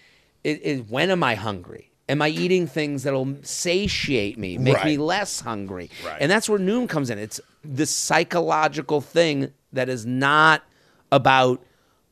[0.45, 1.91] it, it, when am I hungry?
[2.09, 5.91] Am I eating things that'll satiate me, make me less hungry?
[6.05, 6.19] Right.
[6.21, 7.19] And that's where Noom comes in.
[7.19, 10.63] It's this psychological thing that is not
[11.13, 11.63] about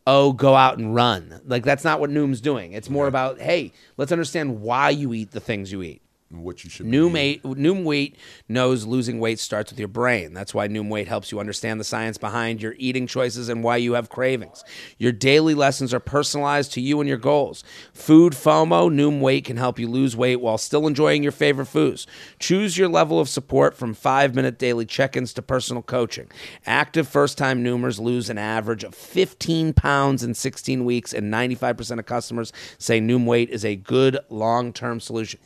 [0.07, 1.41] oh, go out and run.
[1.47, 2.73] Like that's not what Noom's doing.
[2.73, 6.01] It's more about, hey, let's understand why you eat the things you eat.
[6.29, 7.21] What you should Noom, be.
[7.21, 8.17] eight, Noom Weight
[8.49, 10.35] knows losing weight starts with your brain.
[10.35, 13.77] That's why Noom Weight helps you understand the science behind your eating choices and why
[13.77, 14.65] you have cravings.
[14.99, 17.63] Your daily lessons are personalized to you and your goals.
[17.93, 22.09] Food FOMO, Noom Weight can help you lose weight while still enjoying your favorite foods.
[22.41, 26.29] Choose your level of support from five minute daily check ins to personal coaching.
[26.67, 32.01] Active first time Noomers lose an average of 15 pounds in 16 weeks, and 95%
[32.01, 35.39] of customers say Noom Weight is a good long term solution.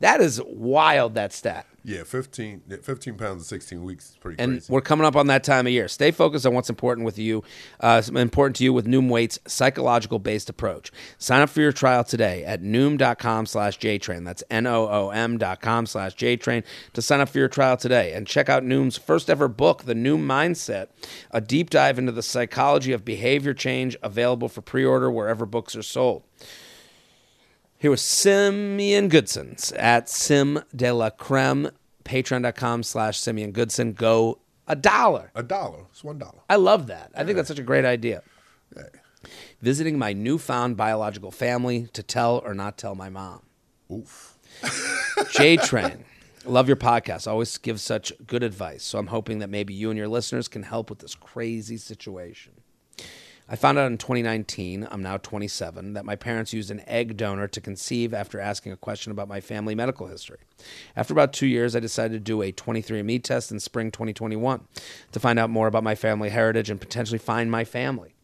[0.00, 1.66] That is wild, that stat.
[1.86, 4.72] Yeah, 15, 15 pounds in 16 weeks is pretty And crazy.
[4.72, 5.86] we're coming up on that time of year.
[5.86, 7.44] Stay focused on what's important with you,
[7.80, 10.90] uh, important to you with Noom Weight's psychological based approach.
[11.18, 14.24] Sign up for your trial today at noom.com slash JTrain.
[14.24, 16.64] That's N O O M dot com slash JTrain
[16.94, 18.14] to sign up for your trial today.
[18.14, 20.86] And check out Noom's first ever book, The Noom Mindset,
[21.32, 25.76] a deep dive into the psychology of behavior change, available for pre order wherever books
[25.76, 26.22] are sold.
[27.84, 31.68] Here was Simeon Goodson at Sim de la Creme,
[32.06, 33.92] patreon.com slash Simeon Goodson.
[33.92, 35.30] Go a dollar.
[35.34, 35.80] a dollar.
[35.90, 36.38] It's one dollar.
[36.48, 37.10] I love that.
[37.14, 38.22] I think that's such a great idea.
[39.60, 43.42] Visiting my newfound biological family to tell or not tell my mom.
[43.92, 44.38] Oof.
[45.32, 46.06] J Train.
[46.46, 47.30] Love your podcast.
[47.30, 48.82] Always give such good advice.
[48.82, 52.54] So I'm hoping that maybe you and your listeners can help with this crazy situation.
[53.46, 57.46] I found out in 2019, I'm now 27, that my parents used an egg donor
[57.48, 60.38] to conceive after asking a question about my family medical history.
[60.96, 64.62] After about two years, I decided to do a 23andMe test in spring 2021
[65.12, 68.14] to find out more about my family heritage and potentially find my family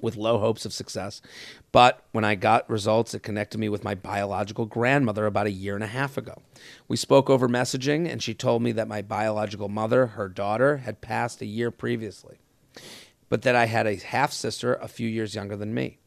[0.00, 1.22] with low hopes of success.
[1.70, 5.76] But when I got results, it connected me with my biological grandmother about a year
[5.76, 6.42] and a half ago.
[6.88, 11.00] We spoke over messaging, and she told me that my biological mother, her daughter, had
[11.00, 12.38] passed a year previously,
[13.28, 15.98] but that I had a half sister a few years younger than me.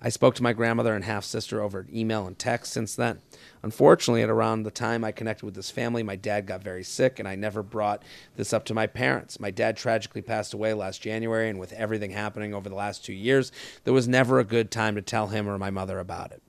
[0.00, 3.20] I spoke to my grandmother and half sister over email and text since then.
[3.62, 7.18] Unfortunately, at around the time I connected with this family, my dad got very sick,
[7.18, 8.02] and I never brought
[8.36, 9.40] this up to my parents.
[9.40, 13.12] My dad tragically passed away last January, and with everything happening over the last two
[13.12, 13.50] years,
[13.84, 16.42] there was never a good time to tell him or my mother about it.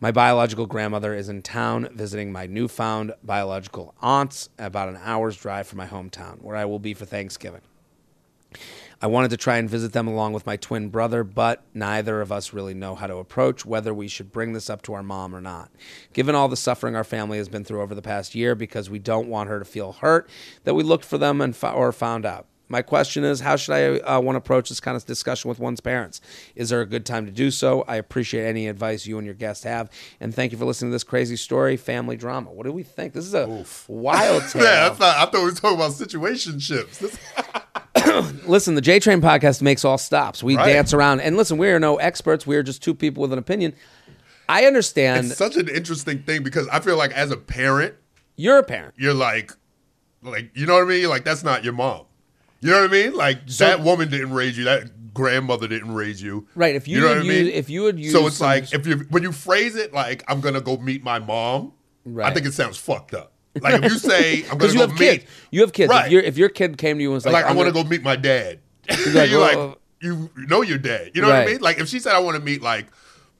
[0.00, 5.68] My biological grandmother is in town visiting my newfound biological aunts about an hour's drive
[5.68, 7.60] from my hometown, where I will be for Thanksgiving.
[9.02, 12.30] I wanted to try and visit them along with my twin brother, but neither of
[12.30, 15.34] us really know how to approach whether we should bring this up to our mom
[15.34, 15.70] or not.
[16.12, 19.00] Given all the suffering our family has been through over the past year, because we
[19.00, 20.30] don't want her to feel hurt
[20.62, 22.46] that we looked for them and fo- or found out.
[22.68, 25.58] My question is, how should I uh, want to approach this kind of discussion with
[25.58, 26.20] one's parents?
[26.54, 27.84] Is there a good time to do so?
[27.88, 29.90] I appreciate any advice you and your guest have,
[30.20, 32.52] and thank you for listening to this crazy story, family drama.
[32.52, 33.14] What do we think?
[33.14, 34.62] This is a wild tale.
[34.62, 36.98] Yeah, not, I thought we were talking about situationships.
[36.98, 37.18] This,
[38.46, 40.42] listen, the J Train podcast makes all stops.
[40.42, 40.72] We Right.
[40.72, 42.46] dance around, and listen, we are no experts.
[42.46, 43.74] We are just two people with an opinion.
[44.48, 47.94] I understand it's such an interesting thing because I feel like as a parent,
[48.36, 48.94] you're a parent.
[48.98, 49.52] you're like,
[50.22, 51.08] like you know what I mean?
[51.08, 52.04] Like that's not your mom.
[52.60, 53.14] You know what I mean?
[53.14, 54.64] Like that woman didn't raise you.
[54.64, 56.46] That grandmother didn't raise you.
[56.54, 57.46] Right, if you you know what I mean?
[57.48, 60.40] if you would use so it's like if you when you phrase it like I'm
[60.40, 61.72] gonna go meet my mom.
[62.22, 63.31] I think it sounds fucked up.
[63.60, 65.24] Like if you say I'm gonna you go have meet, kids.
[65.50, 65.90] You have kids.
[65.90, 66.06] Right.
[66.06, 67.72] If, your if your kid came to you and was like, like, I want to
[67.72, 68.60] go meet my dad.
[68.88, 71.12] You're like, like, well, you know your dad.
[71.14, 71.60] You know what I mean?
[71.60, 72.86] Like if she said I want to meet like,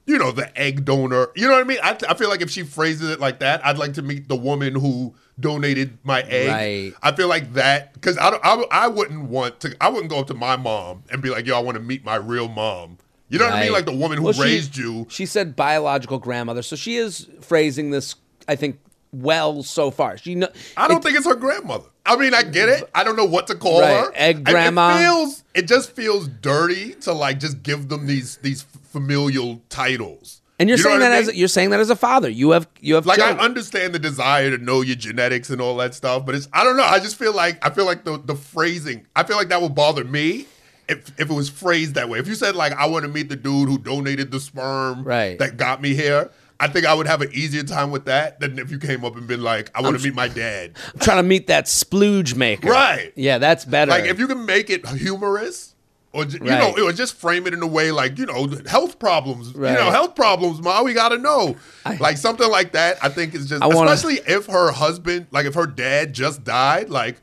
[0.05, 1.29] you know, the egg donor.
[1.35, 1.79] You know what I mean?
[1.83, 4.35] I, I feel like if she phrases it like that, I'd like to meet the
[4.35, 6.49] woman who donated my egg.
[6.49, 6.93] Right.
[7.01, 9.75] I feel like that because I, don't- I I wouldn't want to.
[9.81, 12.05] I wouldn't go up to my mom and be like, yo, I want to meet
[12.05, 12.97] my real mom.
[13.29, 13.71] You know what I mean?
[13.73, 15.07] Like the woman who Well, she- raised you.
[15.09, 18.15] She said biological grandmother, so she is phrasing this,
[18.47, 18.79] I think,
[19.13, 20.17] well so far.
[20.17, 20.49] She know.
[20.75, 21.85] I don't think it's her grandmother.
[22.05, 22.89] I mean, I get it.
[22.93, 24.05] I don't know what to call Right.
[24.05, 24.11] her.
[24.15, 24.95] Egg And grandma.
[24.95, 25.43] It feels.
[25.53, 30.41] It just feels dirty to like just give them these these familial titles.
[30.59, 32.29] And you're You saying that I as you're saying that as a father.
[32.29, 35.75] You have you have like I understand the desire to know your genetics and all
[35.77, 36.83] that stuff, but it's I don't know.
[36.83, 39.05] I just feel like I feel like the the phrasing.
[39.15, 40.45] I feel like that would bother me.
[40.89, 43.29] If, if it was phrased that way, if you said like I want to meet
[43.29, 45.39] the dude who donated the sperm Right.
[45.39, 46.29] that got me here,
[46.59, 49.15] I think I would have an easier time with that than if you came up
[49.15, 50.73] and been like I want to meet my dad.
[50.93, 52.69] I'm trying to meet that splooge maker.
[52.69, 53.11] Right.
[53.15, 53.91] Yeah, that's better.
[53.91, 55.75] Like if you can make it humorous,
[56.13, 56.59] or you Right.
[56.77, 59.53] know, or just frame it in a way like you know, health problems.
[59.53, 60.83] You know, health problems, ma.
[60.83, 61.55] We gotta know,
[61.99, 62.97] like something like that.
[63.03, 66.89] I think is just, wanna- especially if her husband, like if her dad just died,
[66.89, 67.17] like.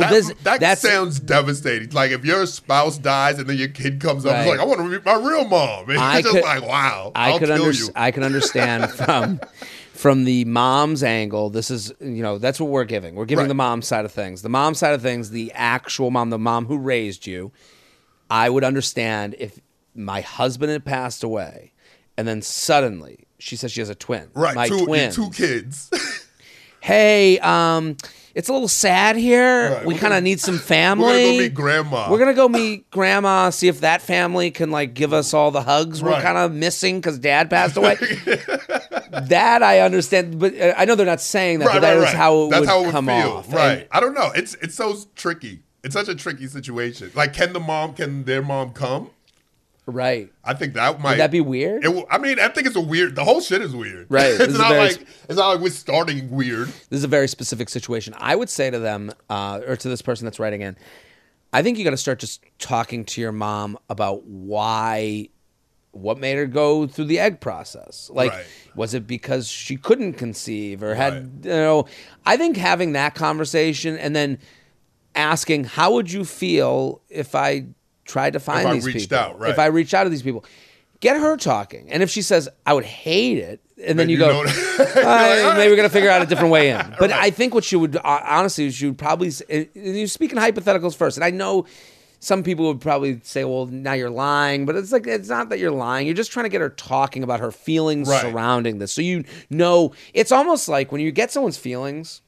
[0.00, 1.90] Well, that, this that that's sounds devastating.
[1.90, 4.40] Like if your spouse dies and then your kid comes up, Right.
[4.40, 5.88] it's like I want to meet my real mom.
[5.90, 7.72] And I it's just like wow, I will could under.
[7.96, 9.40] I can understand from
[9.94, 11.50] from the mom's angle.
[11.50, 13.14] This is you know that's what we're giving.
[13.14, 13.48] We're giving Right.
[13.48, 14.42] the mom side of things.
[14.42, 17.52] The mom side of things, the actual mom, the mom who raised you.
[18.30, 19.58] I would understand if
[19.94, 21.72] my husband had passed away,
[22.16, 24.28] and then suddenly she says she has a twin.
[24.34, 25.16] Right, my two, twins.
[25.16, 25.90] two kids.
[26.82, 27.98] Hey, um,
[28.34, 29.70] it's a little sad here.
[29.74, 31.06] Right, We kind of need some family.
[31.06, 32.10] We're gonna go meet grandma.
[32.10, 35.62] We're gonna go meet grandma, see if that family can like give us all the
[35.62, 37.96] hugs we're kind of missing because dad passed away.
[39.10, 41.66] that I understand, but uh, I know they're not saying that.
[41.66, 42.14] but right, that right, is right.
[42.16, 43.14] how it That's would how it would come feel.
[43.14, 43.52] off.
[43.52, 43.78] Right.
[43.80, 44.30] And- I don't know.
[44.34, 45.62] It's it's so tricky.
[45.82, 47.10] It's such a tricky situation.
[47.14, 47.94] Like, can the mom?
[47.94, 49.10] Can their mom come?
[49.86, 50.32] Right.
[50.44, 51.10] I think that might.
[51.12, 51.84] Would that be weird?
[51.84, 53.14] It, I mean, I think it's a weird.
[53.16, 54.06] The whole shit is weird.
[54.08, 56.68] Right, it's is not very- like it's not like we're starting weird.
[56.68, 58.14] This is a very specific situation.
[58.18, 60.76] I would say to them, uh, or to this person that's writing in,
[61.52, 65.28] I think you got to start just talking to your mom about why,
[65.90, 68.08] what made her go through the egg process.
[68.12, 68.44] Like, Right.
[68.76, 71.44] was it because she couldn't conceive or had, Right.
[71.44, 71.86] you know,
[72.24, 74.38] I think having that conversation and then
[75.16, 77.66] asking, how would you feel if I
[78.10, 79.18] tried to find I these reached people?
[79.18, 79.50] out, right.
[79.50, 80.44] If I reached out to these people.
[81.00, 81.90] Get her talking.
[81.90, 84.44] And if she says, I would hate it, and then Then you, you go, know
[84.44, 86.76] that- "Uh, like, "All maybe we're gonna figure out a different way in.
[86.98, 87.22] But Right.
[87.22, 89.28] I think what she would uh, honestly, she would probably.
[89.50, 91.64] uh, You're speaking hypotheticals first, and I know
[92.18, 95.58] some people would probably say, "Well, now you're lying," but it's like it's not that
[95.58, 96.06] you're lying.
[96.06, 98.20] You're just trying to get her talking about her feelings Right.
[98.20, 99.92] surrounding this, so you know.
[100.12, 102.20] It's almost like when you get someone's feelings,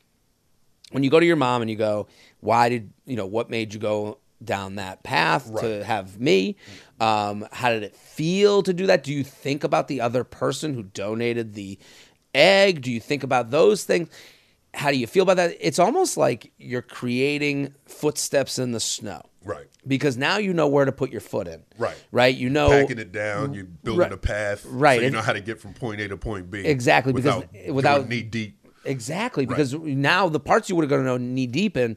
[0.93, 2.07] when you go to your mom and you go,
[2.41, 6.57] "Why did you know what made you go?" Down that path to have me
[7.01, 10.75] um, how did it feel to do that do you think about the other person
[10.75, 11.79] who donated the
[12.35, 14.09] egg do you think about those things
[14.75, 19.21] how do you feel about that it's almost like you're creating footsteps in the snow
[19.45, 19.67] Right.
[19.87, 21.97] because now you know where to put your foot in Right.
[22.13, 24.13] right you know Packing it down, you're building Right.
[24.13, 24.97] a path, Right.
[24.97, 26.61] So you And- know how to get from point A to point B.
[26.61, 28.57] Exactly, because- without without- knee deep.
[28.85, 31.97] Exactly, because now the parts you would have gone to know knee deep in.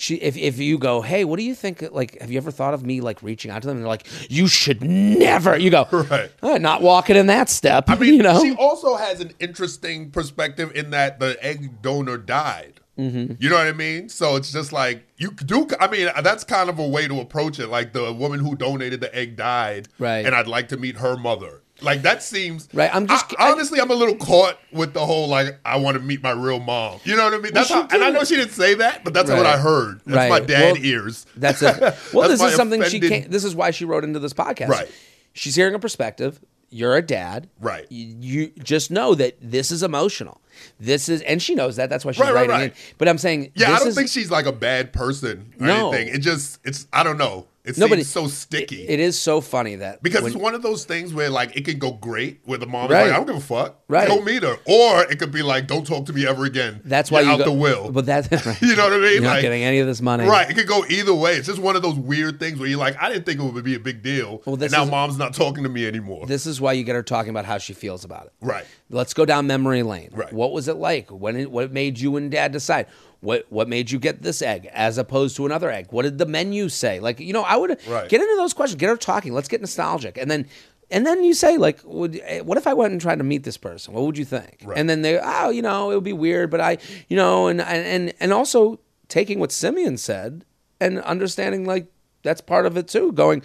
[0.00, 1.82] She, if if you go, hey, what do you think?
[1.92, 3.76] Like, have you ever thought of me like reaching out to them?
[3.76, 5.58] And they're like, you should never.
[5.58, 6.32] You go, Right.
[6.42, 7.84] "Uh, not walking in that step.
[7.88, 12.16] I mean, you know, she also has an interesting perspective in that the egg donor
[12.16, 12.80] died.
[12.98, 13.34] Mm-hmm.
[13.38, 14.08] You know what I mean?
[14.08, 15.68] So it's just like you do.
[15.78, 17.68] I mean, that's kind of a way to approach it.
[17.68, 20.24] Like the woman who donated the egg died, Right.
[20.24, 21.62] And I'd like to meet her mother.
[21.82, 25.04] Like that seems Right, I'm just- I- I- honestly, I'm a little caught with the
[25.04, 27.00] whole like I want to meet my real mom.
[27.04, 27.52] You know what I mean?
[27.54, 30.00] That's she how, and I know she didn't say that, but that's what I heard.
[30.06, 30.28] That's Right.
[30.30, 31.26] my dad Well, ears.
[31.36, 31.78] That's it.
[32.12, 33.30] Well, That's this is something she can't.
[33.30, 34.68] This is why she wrote into this podcast.
[34.68, 34.88] Right.
[35.32, 36.40] She's hearing a perspective.
[36.72, 37.48] You're a dad.
[37.60, 37.84] Right.
[37.90, 40.40] You, you just know that this is emotional.
[40.78, 41.90] This is, and she knows that.
[41.90, 42.70] That's why she's Right, right, writing right.
[42.70, 42.94] in.
[42.98, 45.92] But I'm saying, Yeah, I don't is- think she's like a bad person or No.
[45.92, 46.14] anything.
[46.14, 47.46] It just it's I don't know.
[47.62, 48.88] It No, seems so sticky.
[48.88, 51.66] It is so funny that Because when- it's one of those things where like it
[51.66, 53.02] can go great where the mom Right.
[53.02, 53.80] is like, I don't give a fuck.
[53.86, 54.08] Right.
[54.08, 54.56] Go meet her.
[54.64, 56.80] Or it could be like, don't talk to me ever again.
[56.86, 57.92] that's why You're you out go, the will.
[57.92, 58.30] But that's
[58.62, 59.12] you know what I mean?
[59.12, 60.24] You're not Like, getting any of this money.
[60.26, 60.48] Right.
[60.50, 61.34] It could go either way.
[61.34, 63.62] It's just one of those weird things where you're like, I didn't think it would
[63.62, 64.40] be a big deal.
[64.46, 66.24] Well, and now is- mom's not talking to me anymore.
[66.26, 68.32] This is why you get her talking about how she feels about it.
[68.40, 68.64] right.
[68.92, 70.08] Let's go down memory lane.
[70.12, 70.32] Right.
[70.32, 71.10] What was it like?
[71.10, 72.86] When it, what made you and dad decide?
[73.20, 75.88] What what made you get this egg as opposed to another egg?
[75.90, 77.00] What did the menu say?
[77.00, 78.08] Like, you know, I would Right.
[78.08, 79.34] get into those questions, get her talking.
[79.34, 80.16] Let's get nostalgic.
[80.16, 80.46] And then
[80.92, 83.44] and then you say like, would, eh, what if I went and tried to meet
[83.44, 83.94] this person?
[83.94, 84.62] What would you think?
[84.64, 84.76] Right.
[84.76, 87.60] And then they, oh, you know, it would be weird, but I, you know, and
[87.60, 90.44] and and, and also taking what Simeon said
[90.80, 91.86] and understanding like
[92.22, 93.12] that's part of it too.
[93.12, 93.42] Going,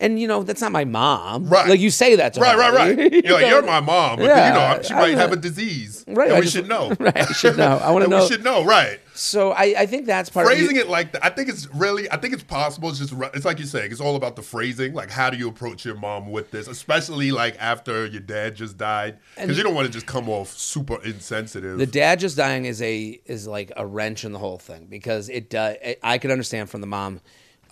[0.00, 1.46] and you know, that's not my mom.
[1.48, 1.68] Right.
[1.68, 2.58] Like you say that to Right, her.
[2.72, 3.12] right, right.
[3.12, 3.48] You like, know?
[3.48, 6.04] you're my mom, but Yeah, you know, she might have a disease.
[6.06, 6.94] Right, And we just- should know.
[7.00, 7.78] Right, I should know.
[7.78, 8.20] I want to know.
[8.22, 9.00] we should know, right.
[9.14, 11.24] So I, I think that's part phrasing of it like that.
[11.24, 12.08] I think it's really.
[12.10, 12.88] I think it's possible.
[12.88, 13.12] It's just.
[13.34, 13.90] It's like you're saying.
[13.90, 14.94] It's all about the phrasing.
[14.94, 18.78] Like, how do you approach your mom with this, especially like after your dad just
[18.78, 21.78] died, because you don't want to just come off super insensitive.
[21.78, 25.28] The dad just dying is a is like a wrench in the whole thing because
[25.28, 25.76] it does.
[26.00, 27.20] I could understand from the mom.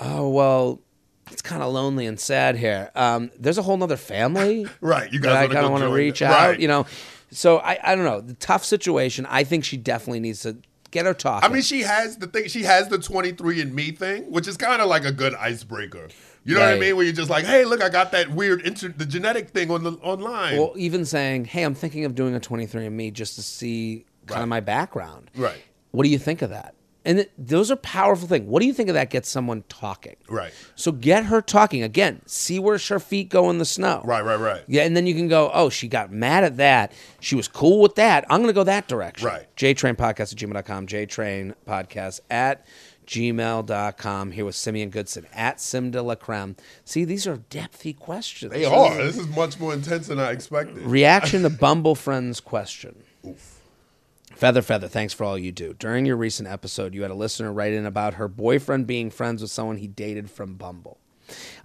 [0.01, 0.81] Oh well,
[1.31, 2.91] it's kind of lonely and sad here.
[2.95, 5.91] Um, there's a whole nother family, Right, you guys that I kind of want to
[5.93, 6.31] reach them.
[6.31, 6.49] out.
[6.51, 6.61] Right.
[6.61, 6.87] You know,
[7.31, 9.27] so I I don't know the tough situation.
[9.29, 10.57] I think she definitely needs to
[10.93, 11.49] get her talking.
[11.51, 12.47] I mean, she has the thing.
[12.49, 16.09] She has the 23 and Me thing, which is kind of like a good icebreaker.
[16.45, 16.95] You know what I mean?
[16.95, 19.83] Where you're just like, hey, look, I got that weird inter- the genetic thing on
[19.83, 20.57] the online.
[20.57, 24.43] well, even saying, "Hey, I'm thinking of doing a 23andMe just to see kind Right.
[24.45, 25.61] of my background." Right.
[25.91, 26.76] What do you think of that?
[27.07, 28.46] And th- those are powerful things.
[28.46, 29.11] What do you think of that?
[29.11, 30.16] Gets someone talking.
[30.28, 30.52] Right.
[30.74, 32.20] So get her talking again.
[32.26, 34.02] See where her feet go in the snow.
[34.04, 34.64] right, right, right.
[34.66, 36.92] Yeah, and then you can go, oh, she got mad at that.
[37.20, 38.24] She was cool with that.
[38.28, 39.28] I'm going to go that direction.
[39.28, 39.46] Right.
[39.57, 40.86] JTrain Podcast at gmail.com.
[40.88, 42.66] JTrain Podcast at
[43.07, 44.32] gmail.com.
[44.32, 46.57] Here with Simeon Goodson at Sim de la Creme.
[46.84, 48.52] See, these are depthy questions.
[48.52, 48.96] They are.
[48.96, 50.78] This is much more intense than I expected.
[50.78, 52.96] Reaction to Bumble Friends question.
[54.37, 55.72] Feather Feather, thanks for all you do.
[55.72, 59.41] During your recent episode, you had a listener write in about her boyfriend being friends
[59.41, 60.99] with someone he dated from Bumble.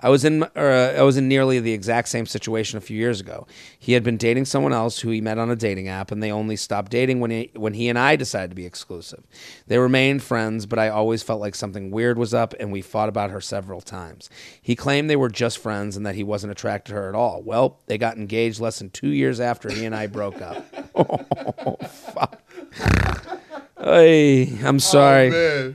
[0.02, 3.20] I was in uh, I was in nearly the exact same situation a few years
[3.20, 3.46] ago.
[3.78, 6.32] He had been dating someone else who he met on a dating app, and they
[6.32, 9.28] only stopped dating when he when he and I decided to be exclusive.
[9.68, 13.10] They remained friends, but I always felt like something weird was up, and we fought
[13.10, 14.30] about her several times.
[14.62, 17.44] He claimed they were just friends and that he wasn't attracted to her at all.
[17.44, 20.66] Well, they got engaged less than two years after he and I broke up.
[20.96, 22.42] oh, fuck.
[23.80, 25.34] Hey, I'm sorry.
[25.34, 25.74] Oh.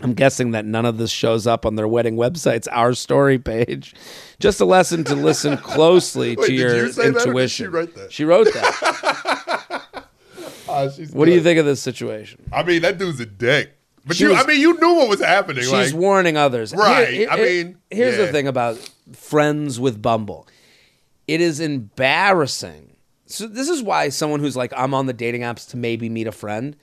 [0.00, 3.94] I'm guessing that none of this shows up on their wedding website's Our Story page.
[4.40, 7.64] Just a lesson to listen closely Wait, to your you say that or did intuition.
[7.64, 8.12] she write that?
[8.12, 9.82] She wrote that.
[10.68, 12.40] Ah, she's what do you think of this situation?
[12.50, 13.76] I mean, that dude's a dick.
[14.06, 15.64] But She you, was- I mean, you knew what was happening.
[15.64, 16.72] She's like, warning others.
[16.74, 17.26] Right.
[17.30, 18.78] I mean, here's the thing about
[19.12, 20.48] friends with Bumble.
[21.28, 22.91] It is embarrassing.
[23.32, 26.26] So this is why someone who's like, I'm on the dating apps to maybe meet
[26.26, 26.76] a friend,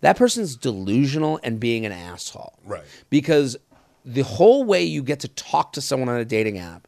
[0.00, 2.58] that person's delusional and being an asshole.
[2.64, 2.84] Right.
[3.10, 3.56] Because
[4.04, 6.86] the whole way you get to talk to someone on a dating app,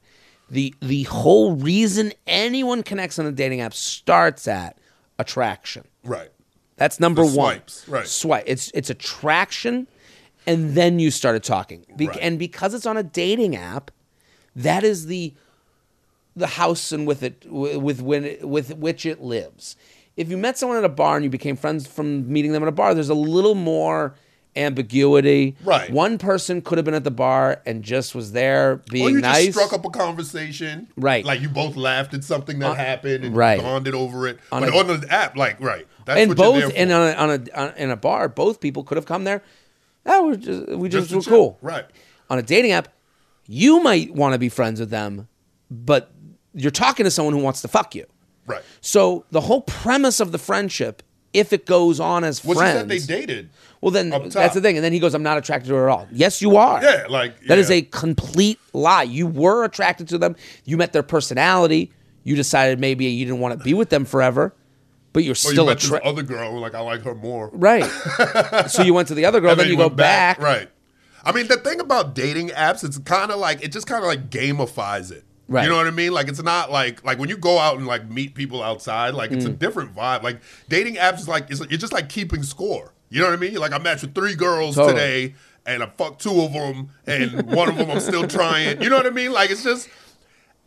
[0.50, 4.78] the the whole reason anyone connects on a dating app starts at
[5.18, 5.84] attraction.
[6.04, 6.30] right.
[6.76, 7.54] That's number The one.
[7.56, 8.06] swipes, right.
[8.06, 8.44] Swipe.
[8.46, 9.88] It's it's attraction,
[10.46, 11.84] and then you started talking.
[11.96, 12.18] Be- Right.
[12.22, 13.90] And because it's on a dating app,
[14.54, 15.34] that is the
[16.38, 19.76] the house and with it with when it, with which it lives.
[20.16, 22.68] If you met someone at a bar and you became friends from meeting them at
[22.68, 24.14] a bar, there's a little more
[24.56, 25.56] ambiguity.
[25.62, 25.90] Right.
[25.90, 29.20] One person could have been at the bar and just was there being or you
[29.20, 29.46] nice.
[29.46, 30.88] just struck up a conversation.
[30.96, 31.24] Right.
[31.24, 33.60] Like you both laughed at something that uh, happened and right.
[33.60, 34.40] bonded over it.
[34.50, 35.86] On but a- on the app, like, right.
[36.04, 36.76] That's and what you're both there for.
[36.76, 39.42] and on a, on a on, in a bar, both people could have come there.
[40.06, 41.32] Oh, we're just, we just, to were chill.
[41.32, 41.58] cool.
[41.60, 41.84] Right.
[42.30, 42.88] On a dating app,
[43.46, 45.28] you might want to be friends with them,
[45.70, 46.10] but
[46.60, 48.06] you're talking to someone who wants to fuck you.
[48.46, 48.62] Right.
[48.80, 51.02] So the whole premise of the friendship,
[51.34, 53.50] if it goes on as Well, friends, said they dated.
[53.82, 54.76] well then that's the thing.
[54.76, 56.82] And then he goes, "I'm not attracted to her at all." Yes, you are.
[56.82, 57.76] Yeah, like That is yeah.
[57.76, 59.02] a complete lie.
[59.02, 60.36] You were attracted to them.
[60.64, 61.92] You met their personality.
[62.24, 64.54] You decided maybe you didn't want to be with them forever,
[65.12, 66.08] but you're Or you still met attracted.
[66.08, 67.50] other girl, like I like her more.
[67.52, 67.84] Right.
[68.68, 70.38] so you went to the other girl, And then you go went back.
[70.40, 70.68] Right.
[71.24, 74.08] I mean, the thing about dating apps, it's kind of like it just kind of
[74.08, 75.24] like gamifies it.
[75.50, 75.64] Right.
[75.64, 76.12] You know what I mean?
[76.12, 79.30] Like it's not like like when you go out and like meet people outside, like
[79.32, 79.58] it's a Mm.
[79.58, 80.22] different vibe.
[80.22, 82.92] Like dating apps is like it's, it's just like keeping score.
[83.08, 83.54] You know what I mean?
[83.54, 84.92] Like I matched with three girls Totally.
[84.94, 85.34] today,
[85.64, 88.82] and I fucked two of them, and one of them I'm still trying.
[88.82, 89.32] You know what I mean?
[89.32, 89.88] Like it's just.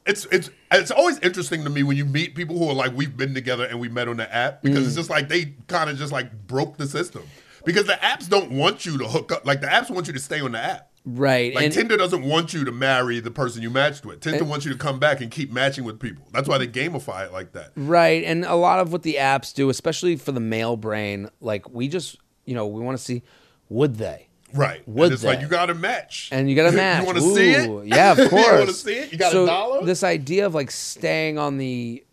[0.03, 3.15] It's it's it's always interesting to me when you meet people who are like we've
[3.15, 4.88] been together and we met on the app because Mm.
[4.88, 7.21] it's just like they kind of just like broke the system
[7.65, 10.19] because the apps don't want you to hook up like the apps want you to
[10.19, 11.56] stay on the app Right.
[11.56, 14.47] like and Tinder doesn't want you to marry the person you matched with Tinder eh.
[14.47, 17.32] wants you to come back and keep matching with people that's why they gamify it
[17.34, 18.24] like that right.
[18.24, 21.88] And a lot of what the apps do, especially for the male brain, like we
[21.88, 23.24] just you know, we want to see
[23.70, 24.28] would they?
[24.54, 26.99] right Would and it's like you got to match And you got to match.
[27.02, 28.45] you want to see it Yeah, of course.
[28.45, 31.39] you want to see it you got so a dollar This idea of like staying
[31.39, 32.04] on the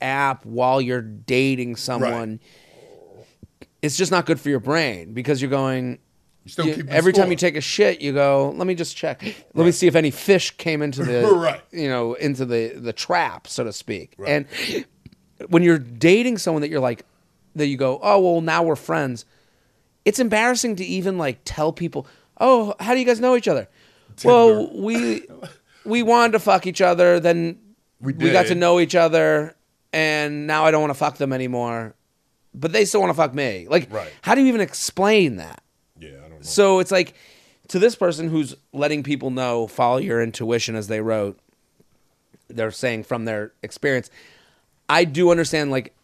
[0.00, 2.40] app while you're dating someone,
[3.82, 5.98] it's just not good for your brain because you're going.
[6.48, 8.52] You still you- keep every time you take a shit, you go.
[8.56, 9.22] Let me just check.
[9.54, 11.60] Let me see if any fish came into the Right.
[11.70, 14.14] you know into the the trap, so to speak.
[14.26, 14.46] And
[15.48, 17.04] when you're dating someone that you're like
[17.54, 19.24] that you go, oh well, now we're friends.
[20.04, 22.06] It's embarrassing to even like tell people,
[22.40, 23.68] oh, how do you guys know each other?
[24.24, 25.22] Well, we
[25.84, 27.58] we wanted to fuck each other, then
[28.00, 29.54] We we got to know each other,
[29.92, 31.94] and now I don't want to fuck them anymore.
[32.54, 33.66] But they still want to fuck me.
[33.68, 34.10] Like, Right.
[34.22, 35.62] how do you even explain that?
[36.38, 37.14] Yeah I don't know So it's like
[37.68, 41.38] to this person who's letting people know, follow your intuition as they wrote,
[42.48, 44.10] they're saying from their experience.
[44.88, 45.94] I do understand, like,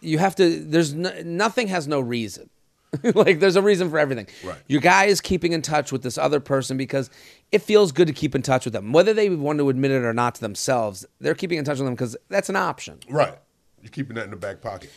[0.00, 2.50] you have to, there's no, nothing has no reason.
[3.14, 4.26] like, there's a reason for everything.
[4.44, 4.58] Right.
[4.66, 7.08] Your guy is keeping in touch with this other person because
[7.52, 8.92] it feels good to keep in touch with them.
[8.92, 11.86] Whether they want to admit it or not to themselves, they're keeping in touch with
[11.86, 12.98] them because that's an option.
[13.08, 13.38] right
[13.84, 14.90] you're keeping that in the back pocket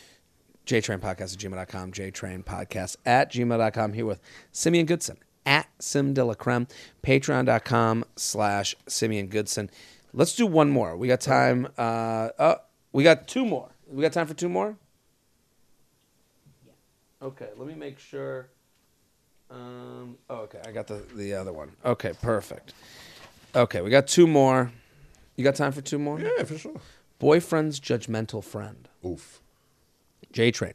[0.68, 3.94] JTrain Podcast at gmail.com, JTrain Podcast at gmail.com.
[3.94, 4.20] Here with
[4.52, 5.16] Simeon Goodson
[5.46, 6.68] at Sim de la Creme,
[7.02, 9.70] patreon.com slash Simeon Goodson.
[10.12, 10.94] Let's do one more.
[10.94, 11.68] We got time.
[11.78, 12.56] Uh, oh,
[12.92, 13.70] we got two more.
[13.90, 14.76] We got time for two more?
[16.66, 16.72] Yeah.
[17.28, 18.50] Okay, let me make sure.
[19.50, 21.72] Um, oh, okay, I got the, the other one.
[21.82, 22.74] Okay, perfect.
[23.54, 24.70] Okay, we got two more.
[25.36, 26.20] You got time for two more?
[26.20, 26.74] yeah for sure
[27.20, 28.88] Boyfriend's judgmental friend.
[29.06, 29.40] oof
[30.32, 30.74] J Train.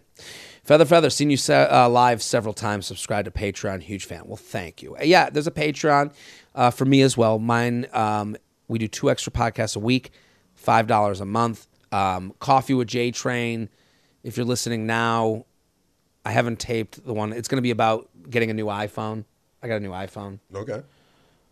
[0.63, 2.85] Feather Feather, seen you se- uh, live several times.
[2.87, 3.81] Subscribe to Patreon.
[3.81, 4.21] Huge fan.
[4.25, 4.95] Well, thank you.
[4.95, 6.13] Uh, Yeah, there's a Patreon
[6.55, 7.37] uh, for me as well.
[7.39, 8.37] Mine, um,
[8.69, 10.11] we do two extra podcasts a week,
[10.65, 11.67] $5 a month.
[11.91, 13.67] Um, Coffee with J Train.
[14.23, 15.45] If you're listening now,
[16.25, 17.33] I haven't taped the one.
[17.33, 19.25] It's going to be about getting a new iPhone.
[19.61, 20.39] I got a new iPhone.
[20.55, 20.81] okay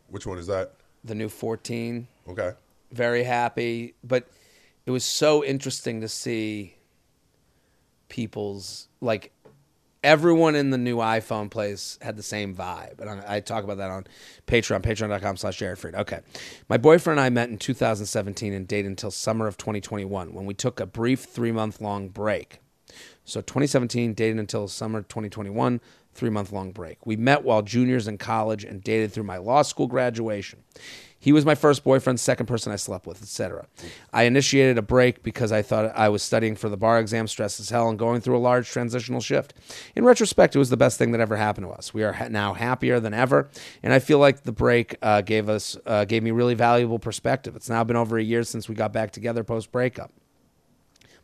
[0.10, 0.74] which one is that
[1.06, 2.06] the new 14.
[2.28, 2.52] Okay.
[2.92, 4.28] Very happy, but
[4.86, 6.76] it was so interesting to see
[8.12, 9.32] people's like
[10.04, 13.00] everyone in the new iPhone place had the same vibe.
[13.00, 14.06] And I, talk about that on
[14.48, 15.96] Patreon, patreon.com slash Jared Freid.
[15.96, 16.20] Okay.
[16.68, 20.54] My boyfriend and I met in 2017 and dated until summer of 2021 when we
[20.54, 22.60] took a brief three month long break.
[23.24, 25.80] So 2017, dated until summer 2021,
[26.14, 27.06] three month long break.
[27.06, 30.64] We met while juniors in college and dated through my law school graduation.
[31.22, 33.68] He was my first boyfriend, second person I slept with, etc.
[34.12, 37.60] I initiated a break because I thought I was studying for the bar exam, stressed
[37.60, 39.54] as hell, and going through a large transitional shift.
[39.96, 41.94] In retrospect, it was the best thing that ever happened to us.
[41.94, 43.50] We are now happier than ever,
[43.84, 47.56] and I feel like the break uh, gave us uh, gave me really valuable perspective.
[47.56, 50.12] It's now been over a year since we got back together post breakup.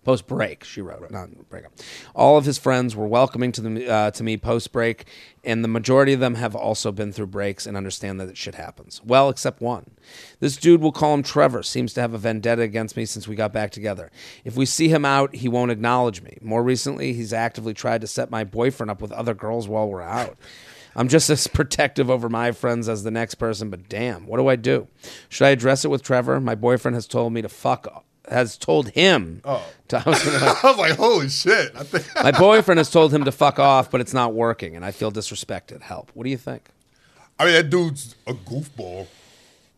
[0.08, 1.74] Post break, she wrote, not breakup.
[2.16, 5.04] All of his friends were welcoming to the uh, to me post break,
[5.44, 9.02] and the majority of them have also been through breaks and understand that shit happens.
[9.04, 9.92] Well, except one.
[10.40, 13.36] This dude, we'll call him Trevor, seems to have a vendetta against me since we
[13.36, 14.10] got back together.
[14.46, 16.38] If we see him out, he won't acknowledge me.
[16.42, 20.02] More recently, he's actively tried to set my boyfriend up with other girls while we're
[20.02, 20.38] out.
[20.96, 24.48] I'm just as protective over my friends as the next person, but damn, what do
[24.48, 24.88] I do?
[25.28, 26.40] Should I address it with Trevor?
[26.40, 29.42] My boyfriend has told me to fuck has told him.
[29.46, 29.64] Oh.
[29.90, 31.74] To, I was gonna- I was like, holy shit.
[32.24, 35.12] My boyfriend has told him to fuck off, but it's not working, and I feel
[35.12, 35.82] disrespected.
[35.82, 36.12] Help.
[36.14, 36.70] What do you think?
[37.40, 39.08] I mean that dude's a goofball.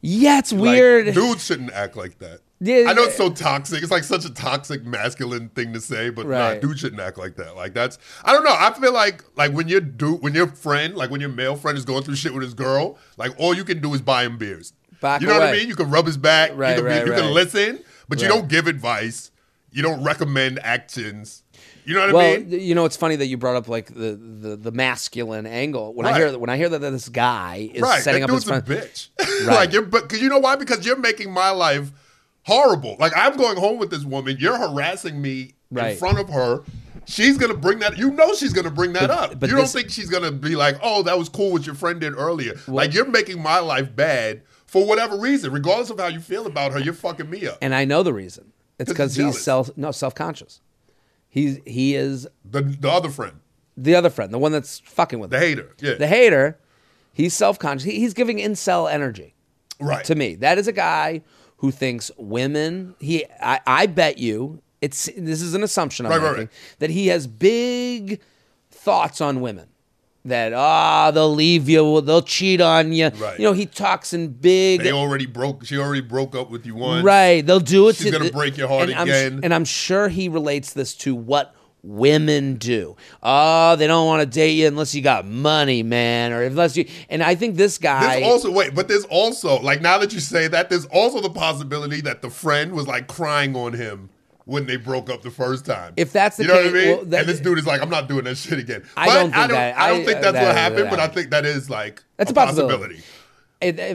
[0.02, 1.14] Yeah, it's Like, weird.
[1.14, 2.39] dudes shouldn't act like that.
[2.62, 3.82] Yeah, I know it's so toxic.
[3.84, 6.56] It's like such a toxic masculine thing to say, but Right.
[6.56, 7.56] nah, dudes shouldn't act like that.
[7.56, 8.54] Like that's I don't know.
[8.58, 11.78] I feel like like when your dude when your friend, like when your male friend
[11.78, 14.38] is going through shit with his girl, like all you can do is buy him
[14.38, 14.74] beers.
[15.02, 15.68] Back you know what I mean?
[15.70, 16.52] You can rub his back.
[16.56, 17.80] Right, you can, right, you can listen,
[18.10, 19.32] but you don't give advice.
[19.72, 21.43] You don't recommend actions.
[21.86, 22.49] You know what well, I mean?
[22.49, 25.93] Well, you know, it's funny that you brought up like the the, the masculine angle.
[25.93, 28.36] When I hear that, when I hear that this guy is Right, setting that up
[28.36, 29.10] his friend, bitch.
[29.20, 29.55] Right.
[29.55, 30.55] like you're, but because you know why?
[30.55, 31.91] Because you're making my life
[32.43, 32.97] horrible.
[32.99, 34.38] Like I'm going home with this woman.
[34.39, 36.64] You're harassing me in front of her.
[37.05, 37.97] She's gonna bring that.
[37.97, 39.39] You know she's gonna bring that But- up.
[39.39, 41.99] but you don't think she's gonna be like, "Oh, that was cool what your friend
[41.99, 46.20] did earlier." like you're making my life bad for whatever reason, regardless of how you
[46.20, 46.80] feel about her.
[46.80, 47.57] You're fucking me up.
[47.61, 48.53] and I know the reason.
[48.80, 50.61] It's 'Cause because he's self no self conscious.
[51.28, 53.39] He's he is The the other friend,
[53.76, 55.43] the other friend, the one that's fucking with the him.
[55.43, 55.76] hater.
[55.80, 56.57] Yeah, The hater.
[57.13, 57.84] He's self conscious.
[57.84, 59.36] He, he's giving incel energy.
[59.80, 60.05] right.
[60.05, 60.36] to me.
[60.36, 61.22] That is a guy
[61.57, 62.95] who thinks women.
[62.99, 66.49] He, I, I bet you, it's this is an assumption I'm Right, right, making right.
[66.80, 68.22] that he has big
[68.72, 69.67] thoughts on women.
[70.30, 73.09] That ah, they'll leave you, they'll cheat on you.
[73.09, 73.38] Right.
[73.38, 74.82] You know, he talks in big.
[74.82, 75.65] They already broke.
[75.65, 77.03] She already broke up with you once.
[77.03, 77.97] Right, they'll do it.
[77.97, 79.41] She's to gonna break your heart and I'm, again.
[79.43, 82.95] and I'm sure he relates this to what women do.
[83.23, 86.86] Oh, they don't want to date you unless you got money, man, or unless you.
[87.09, 88.19] And I think this guy.
[88.19, 91.30] There's also wait, but there's also like now that you say that, there's also the
[91.30, 94.09] possibility that the friend was like crying on him
[94.50, 95.93] when they broke up the first time.
[95.95, 96.95] If that's the you know case, what I mean?
[96.97, 98.84] well, that- and this dude is like, I'm not doing that shit again.
[98.97, 100.86] I But don't think I don't, that- I don't I- think that's that- what happened,
[100.86, 102.95] that- but I think that is like That's a possibility.
[102.95, 103.04] possibility.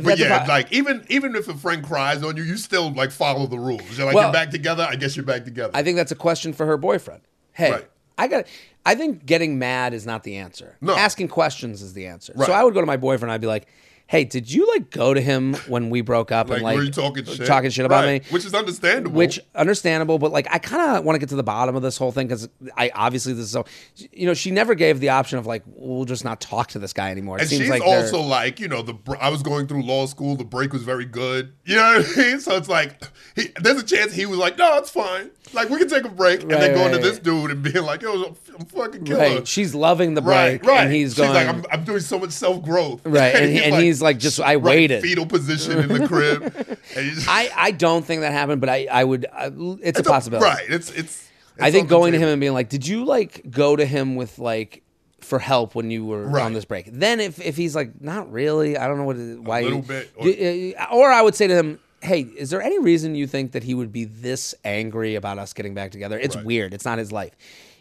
[0.04, 3.46] But yeah, like even even if a friend cries on you, you still like follow
[3.46, 3.82] the rules.
[3.96, 4.86] You're like Well- you're back together.
[4.88, 5.70] I guess you're back together.
[5.74, 7.22] I think that's a question for her boyfriend.
[7.52, 7.88] Hey, Right.
[8.18, 8.46] I got.
[8.86, 10.76] I think getting mad is not the answer.
[10.82, 10.94] No.
[10.94, 12.34] Asking questions is the answer.
[12.36, 12.46] Right.
[12.46, 13.32] So I would go to my boyfriend.
[13.32, 13.66] I'd be like,
[14.06, 17.24] "Hey, did you like go to him when we broke up like, and like talking
[17.24, 17.46] shit?
[17.46, 18.22] talking shit about Right.
[18.22, 19.16] me?" which is understandable.
[19.16, 21.96] Which understandable, but like I kind of want to get to the bottom of this
[21.96, 23.64] whole thing because I obviously this is so.
[24.12, 26.92] You know, she never gave the option of like we'll just not talk to this
[26.92, 27.38] guy anymore.
[27.38, 29.66] It And seems she's like they're- also like, you know, the br- I was going
[29.66, 30.36] through law school.
[30.36, 31.52] The break was very good.
[31.64, 32.40] You know what I mean?
[32.40, 33.02] So it's like,
[33.36, 35.30] he, there's a chance he was like, no, it's fine.
[35.52, 37.62] Like we can take a break, and Right, then going right, to this dude and
[37.62, 39.18] being like, yo, I'm, fucking killer.
[39.20, 39.48] right.
[39.48, 40.84] She's loving the break, Right, right.
[40.84, 43.00] and he's She's going like, I'm, I'm doing so much self growth.
[43.04, 45.02] Right, and he- and he's like, just- I waited.
[45.02, 46.42] Fetal position in the crib.
[46.96, 49.26] and he's, I I don't think that happened, but I I would.
[49.32, 49.50] I,
[49.82, 50.44] it's, a possibility.
[50.46, 50.64] Right.
[50.68, 51.28] It's it's.
[51.60, 54.38] I think going to him and being like, "Did you like go to him with
[54.38, 54.82] like
[55.20, 56.42] for help when you were Right.
[56.44, 59.40] on this break?" Then if if he's like, "Not really," I don't know what it,
[59.42, 59.60] why.
[59.60, 62.60] A little you- bit, or- uh, or I would say to him, "Hey, is there
[62.60, 66.18] any reason you think that he would be this angry about us getting back together?
[66.18, 66.44] It's Right.
[66.44, 66.74] weird.
[66.74, 67.36] It's not his life.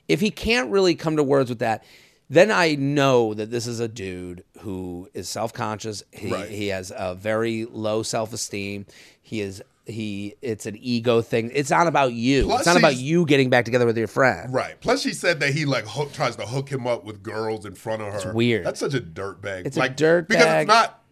[0.07, 1.83] If he can't really come to words with that."
[2.29, 6.03] Then I know that this is a dude who is self-conscious.
[6.11, 6.49] He, Right.
[6.49, 8.85] he has a very low self-esteem.
[9.21, 10.35] He is he.
[10.41, 11.51] It's an ego thing.
[11.53, 12.45] It's not about you.
[12.45, 14.51] Plus it's not about you getting back together with your friend.
[14.53, 14.79] Right.
[14.79, 17.75] Plus, she said that he like hook, tries to hook him up with girls in
[17.75, 18.15] front of her.
[18.15, 18.65] It's weird.
[18.65, 19.67] That's such a dirt bag.
[19.67, 20.61] It's a like, dirt because bag.
[20.63, 21.03] it's not.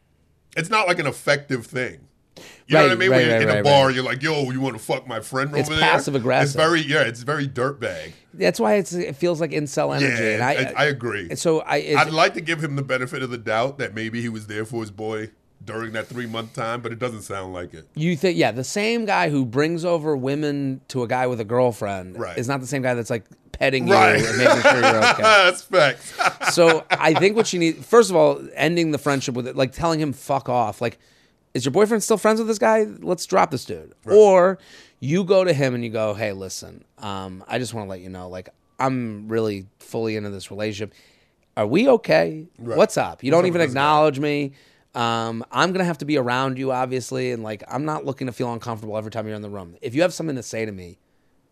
[0.55, 2.07] It's not like an effective thing.
[2.71, 3.09] You know what I mean?
[3.11, 3.95] right, when you're right, in a right, bar, right.
[3.95, 6.55] you're like, "Yo, you want to fuck my friend It's over there?" It's passive aggressive.
[6.55, 7.01] It's very yeah.
[7.01, 8.13] It's very dirt bag.
[8.33, 10.23] That's why it's it feels like incel energy.
[10.23, 11.35] Yeah, and I, I, I agree.
[11.35, 14.29] so I I'd like to give him the benefit of the doubt that maybe he
[14.29, 15.31] was there for his boy
[15.63, 17.87] during that three month time, but it doesn't sound like it.
[17.93, 21.45] You think, yeah, the same guy who brings over women to a guy with a
[21.45, 22.35] girlfriend Right.
[22.37, 24.19] is not the same guy that's like petting Right.
[24.19, 25.21] you and making sure you're okay.
[25.21, 26.55] That's facts.
[26.55, 29.71] so I think what you need, first of all, ending the friendship with it, like
[29.71, 30.81] telling him fuck off.
[30.81, 30.97] Like,
[31.53, 32.83] is your boyfriend still friends with this guy?
[32.99, 33.93] Let's drop this dude.
[34.05, 34.57] Or
[34.99, 38.01] you go to him and you go, hey, listen, um, I just want to let
[38.01, 38.49] you know, like,
[38.79, 40.93] I'm really fully into this relationship.
[41.57, 42.47] Are we okay?
[42.57, 42.77] Right.
[42.77, 43.23] What's up?
[43.23, 43.71] You don't up even this guy?
[43.71, 44.53] acknowledge me.
[44.95, 48.33] Um, I'm gonna have to be around you, obviously, and like I'm not looking to
[48.33, 49.75] feel uncomfortable every time you're in the room.
[49.81, 50.97] If you have something to say to me,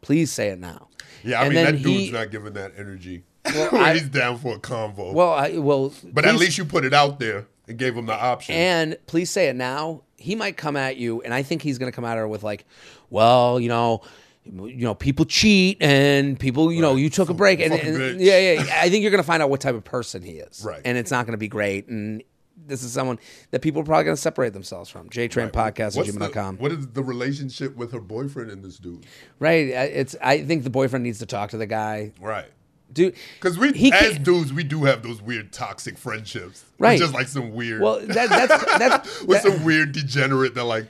[0.02, 0.88] please say it now.
[1.24, 3.24] Yeah, I And mean that he- dude's not giving that energy.
[3.46, 5.14] Well, I- he's down for a convo.
[5.14, 8.14] Well, I, well, but at least you put it out there and gave him the
[8.14, 8.56] option.
[8.56, 10.02] And please say it now.
[10.18, 12.44] He might come at you, and I think he's going to come at her with
[12.44, 12.66] like,
[13.10, 14.02] "Well, you know,
[14.44, 18.54] you know, people cheat, and people, you know, you took a break, and, and- yeah,
[18.54, 18.80] yeah.
[18.82, 20.82] I think you're going to find out what type of person he is, Right.
[20.84, 21.88] And it's not going to be great.
[21.88, 22.24] And
[22.68, 23.18] this is someone
[23.52, 25.10] that people are probably going to separate themselves from.
[25.10, 29.06] JTrain Podcast at the- what is the relationship with her boyfriend and this dude?
[29.40, 29.68] Right?
[29.70, 30.16] It's.
[30.22, 32.48] I think the boyfriend needs to talk to the guy, Right.
[32.94, 33.16] Dude.
[33.36, 36.66] Because we, He as can't- dudes, we do have those weird toxic friendships.
[36.78, 36.98] Right.
[37.00, 40.88] Just like some weird, Well, that, that's that's with that- some weird degenerate that like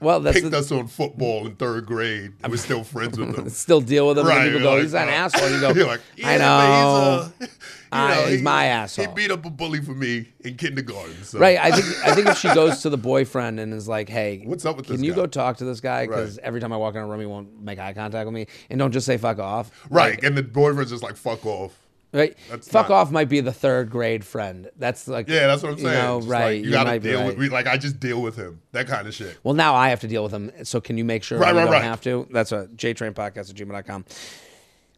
[0.00, 2.32] well, that's picked the, us on football in third grade.
[2.48, 3.48] We're still friends with them.
[3.50, 4.26] still deal with them.
[4.26, 7.48] Right, people go, like, "He's an uh, asshole." You go, You're like, "I know." he's,
[7.48, 7.50] uh,
[7.92, 9.06] I- know, he's he- my asshole.
[9.06, 11.22] He beat up a bully for me in kindergarten.
[11.24, 11.38] So.
[11.38, 11.58] Right.
[11.58, 14.64] I think I think if she goes to the boyfriend and is like, "Hey, What's
[14.64, 14.96] up with this guy?
[14.96, 16.06] can you guy?" go talk to this guy?
[16.06, 16.46] Because Right.
[16.46, 18.78] every time I walk in a room, he won't make eye contact with me, and
[18.78, 20.14] don't just say fuck off." Right.
[20.14, 21.78] Like, and the boyfriend's just like, fuck off.
[22.12, 22.36] Right.
[22.50, 24.70] That's fuck not- off might be the third grade friend.
[24.76, 26.02] That's like, Yeah, that's what I'm you saying.
[26.02, 26.44] know, Just right.
[26.44, 27.36] Like, you, you gotta deal right.
[27.38, 28.60] with like I just deal with him.
[28.72, 29.38] That kind of shit.
[29.42, 30.50] Well, now I have to deal with him.
[30.64, 31.82] So can you make sure Right, you right, don't right.
[31.82, 32.26] have to?
[32.30, 34.04] That's a jtrainpodcast at gmail.com.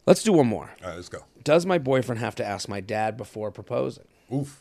[0.05, 0.69] Let's do one more.
[0.81, 1.19] All right, let's go.
[1.43, 4.05] Does my boyfriend have to ask my dad before proposing?
[4.33, 4.59] Oof.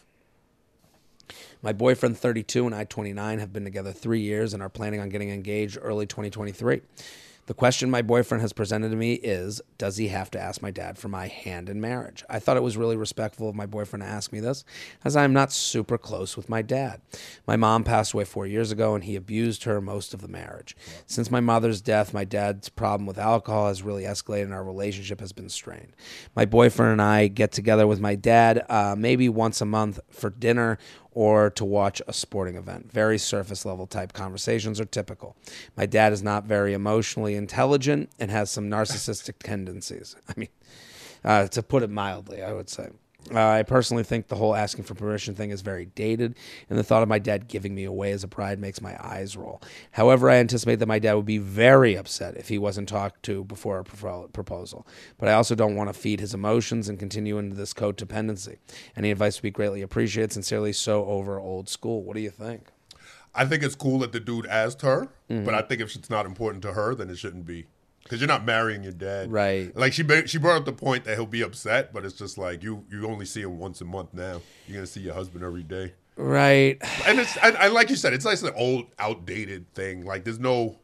[1.62, 5.09] My boyfriend, 32, and I, 29, have been together three years and are planning on
[5.09, 6.82] getting engaged early 2023.
[7.47, 10.70] The question my boyfriend has presented to me is Does he have to ask my
[10.70, 12.22] dad for my hand in marriage?
[12.30, 14.64] I thought it was really respectful of my boyfriend to ask me this,
[15.05, 17.01] as I'm not super close with my dad.
[17.45, 20.76] My mom passed away four years ago, and he abused her most of the marriage.
[21.07, 25.18] Since my mother's death, my dad's problem with alcohol has really escalated, and our relationship
[25.18, 25.97] has been strained.
[26.36, 30.30] My boyfriend and I get together with my dad uh, maybe once a month for
[30.30, 30.78] dinner
[31.14, 32.90] or to watch a sporting event.
[32.90, 35.36] Very surface level type conversations are typical.
[35.76, 40.16] My dad is not very emotionally intelligent and has some narcissistic tendencies.
[40.28, 40.48] I mean,
[41.24, 42.88] uh, to put it mildly, I would say.
[43.32, 46.34] Uh, I personally think the whole asking for permission thing is very dated,
[46.68, 49.36] and the thought of my dad giving me away as a bride makes my eyes
[49.36, 49.62] roll.
[49.92, 53.44] However, I anticipate that my dad would be very upset if he wasn't talked to
[53.44, 54.86] before a propo- proposal.
[55.18, 58.56] But I also don't want to feed his emotions and continue into this codependency.
[58.96, 60.32] Any advice would be greatly appreciated.
[60.32, 62.02] Sincerely, so over old school.
[62.02, 62.68] What do you think?
[63.34, 65.44] I think it's cool that the dude asked her, Mm-hmm.
[65.46, 67.66] but I think if it's not important to her, then it shouldn't be.
[68.03, 69.74] Because you're not marrying your dad, Right.
[69.76, 72.62] Like she she brought up the point that he'll be upset, but it's just like
[72.62, 74.40] you you only see him once a month now.
[74.66, 76.78] You're gonna see your husband every day, Right.
[77.07, 80.05] and it's and, and like you said, it's like an old outdated thing.
[80.05, 80.78] Like there's no,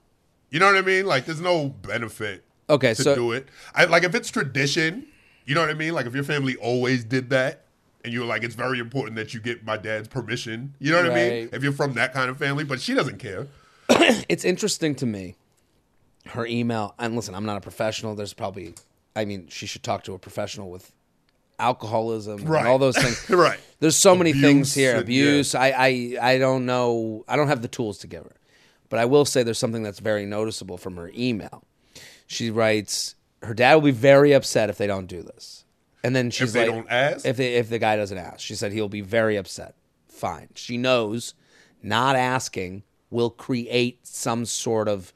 [0.50, 1.06] you know what I mean?
[1.06, 3.48] Like there's no benefit Okay, to so do it.
[3.74, 5.06] I like if it's tradition,
[5.44, 5.94] you know what I mean?
[5.94, 7.64] Like if your family always did that.
[8.04, 10.72] And you're like, it's very important that you get my dad's permission.
[10.78, 11.48] You know what I mean?
[11.52, 13.48] If you're from that kind of family, but she doesn't care.
[13.90, 15.34] it's interesting to me
[16.30, 18.14] her email and listen i'm not a professional.
[18.14, 18.74] There's probably
[19.16, 20.92] i mean she should talk to a professional with
[21.58, 22.60] alcoholism Right.
[22.60, 23.28] and all those things.
[23.36, 23.58] Right.
[23.80, 24.96] there's so many things here.
[24.96, 25.54] abuse.
[25.54, 27.24] I, I i don't know.
[27.28, 28.36] I don't have the tools to give her.
[28.88, 31.64] But i will say there's something that's very noticeable from her email.
[32.26, 35.64] She writes her dad will be very upset if they don't do this.
[36.04, 37.26] And then she's If they like don't ask?
[37.26, 38.40] if they, if the guy doesn't ask.
[38.40, 39.74] She said he'll be very upset.
[40.08, 40.48] Fine.
[40.54, 41.34] She knows
[41.82, 45.12] not asking will create some sort of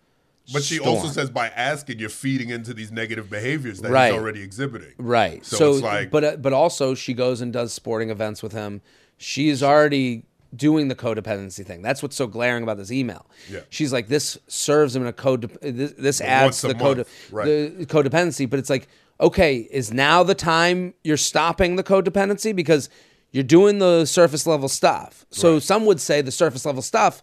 [0.52, 0.96] But she storm.
[0.96, 4.12] also says by asking, you're feeding into these negative behaviors that Right.
[4.12, 4.92] he's already exhibiting.
[4.98, 8.42] right So, so, it's like, but uh, but also she goes and does sporting events
[8.42, 8.80] with him
[9.18, 10.24] she's already
[10.54, 13.60] doing the codependency thing that's what's so glaring about this email Yeah.
[13.70, 16.78] she's like this serves him in a code this, this adds once a to the
[16.78, 17.44] code right.
[17.78, 18.88] the codependency but it's like
[19.20, 22.88] okay is now the time you're stopping the codependency because
[23.30, 27.22] you're doing the surface level stuff so some would say the surface level stuff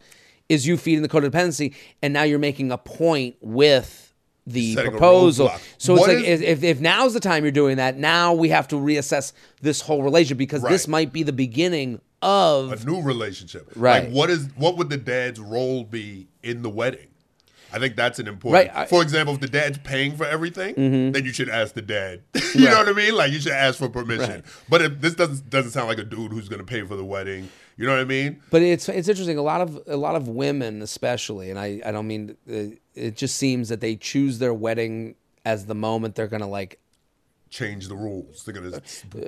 [0.50, 4.14] is you feeding the codependency and now you're making a point with
[4.47, 7.97] the Setting proposal so it's like is- if, if now's the time you're doing that
[7.97, 9.32] now we have to reassess
[9.62, 13.72] this whole relationship because this might be the beginning of a new relationship.
[13.78, 14.04] Right.
[14.06, 17.08] Like, what is what would the dad's role be in the wedding?
[17.72, 18.68] I think that's an important.
[18.68, 18.89] Right, Mm-hmm.
[18.89, 20.74] for example, if the dad's paying for everything,
[21.14, 22.24] then you should ask the dad.
[22.56, 23.16] you know what I mean?
[23.16, 24.30] Like you should ask for permission.
[24.32, 24.43] Right.
[24.68, 27.06] But if this doesn't doesn't sound like a dude who's going to pay for the
[27.06, 27.47] wedding.
[27.80, 28.42] You know what I mean?
[28.50, 29.38] But it's it's interesting.
[29.38, 33.16] A lot of a lot of women, especially, and I I don't mean uh, it
[33.16, 35.16] just seems that they choose their wedding
[35.46, 36.82] as the moment they're gonna like
[37.50, 38.43] Change the rules.
[38.43, 38.82] They're going to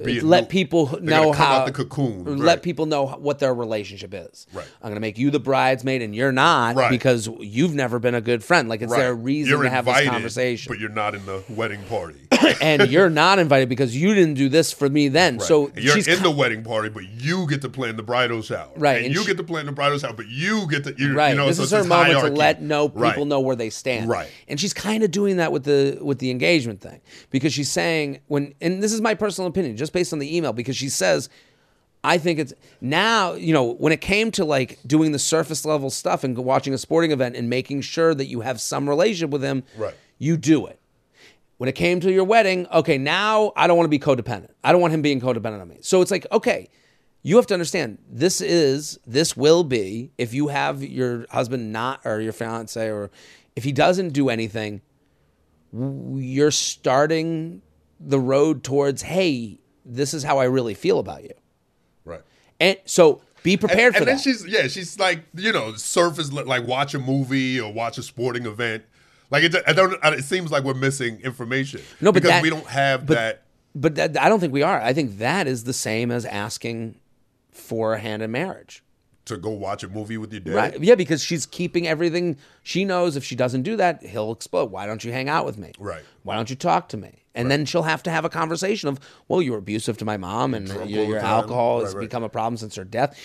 [0.03, 2.23] be Uh, let people know how the cocoon.
[2.23, 2.37] right.
[2.37, 4.45] Let people know what their relationship is.
[4.53, 4.65] Right.
[4.81, 6.91] I'm going to make you the bridesmaid and you're not Right.
[6.91, 8.69] because you've never been a good friend.
[8.69, 10.69] Like, is there a reason You're to have invited, this conversation?
[10.71, 12.19] but you're not in the wedding party.
[12.61, 15.39] and you're not invited because you didn't do this for me then.
[15.39, 18.43] So And you're she's in the wedding party, but you get to plan the bridal
[18.43, 18.69] shower.
[18.75, 20.93] Right, And, and you she- get to plan the bridal shower, but you get to
[20.95, 21.29] you, right.
[21.31, 22.29] you know, this so is her moment hierarchy.
[22.29, 23.27] to let know people Right.
[23.27, 24.09] know where they stand.
[24.09, 24.29] Right.
[24.47, 27.01] And she's kind of doing that with the with the engagement thing
[27.31, 30.53] because she's saying when and this is my personal opinion just based on the email
[30.53, 31.29] because she says
[32.03, 35.89] I think it's now, you know, when it came to like doing the surface level
[35.91, 39.43] stuff and watching a sporting event and making sure that you have some relationship with
[39.43, 39.93] him, Right.
[40.17, 40.79] you do it.
[41.57, 44.49] When it came to your wedding, okay, now I don't want to be codependent.
[44.63, 45.77] I don't want him being codependent on me.
[45.81, 46.69] So it's like, okay,
[47.21, 52.01] you have to understand this is, this will be, if you have your husband not,
[52.03, 53.11] or your fiance, or
[53.55, 54.81] if he doesn't do anything,
[55.71, 57.61] you're starting
[58.03, 61.33] the road towards, hey, this is how I really feel about you.
[62.05, 62.21] Right.
[62.59, 64.21] And so be prepared and, for and then that.
[64.23, 68.45] she's yeah, she's like you know surface like watch a movie or watch a sporting
[68.45, 68.83] event.
[69.29, 69.97] Like it, I don't.
[70.03, 71.81] It seems like we're missing information.
[72.01, 73.43] No, but because that- we don't have but- that.
[73.73, 74.81] But that, I don't think we are.
[74.81, 76.99] I think that is the same as asking
[77.53, 78.83] for a hand in marriage.
[79.25, 80.79] To go watch a movie with your dad, Right.
[80.81, 82.35] Yeah, because she's keeping everything.
[82.63, 84.71] She knows if she doesn't do that, he'll explode.
[84.71, 85.71] Why don't you hang out with me?
[85.79, 86.01] Right.
[86.23, 87.20] Why don't you talk to me?
[87.33, 90.17] And then she'll have to have a conversation of, well, you were abusive to my
[90.17, 92.05] mom and your, your alcohol has Right, right.
[92.09, 93.17] become a problem since her death.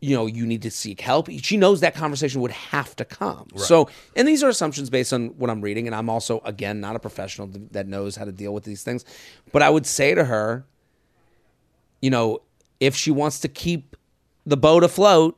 [0.00, 1.28] You know, you need to seek help.
[1.30, 3.48] She knows that conversation would have to come.
[3.56, 5.86] So, and these are assumptions based on what I'm reading.
[5.86, 9.04] And I'm also, again, not a professional that knows how to deal with these things.
[9.52, 10.64] But I would say to her,
[12.00, 12.42] you know,
[12.80, 13.96] if she wants to keep
[14.46, 15.36] the boat afloat,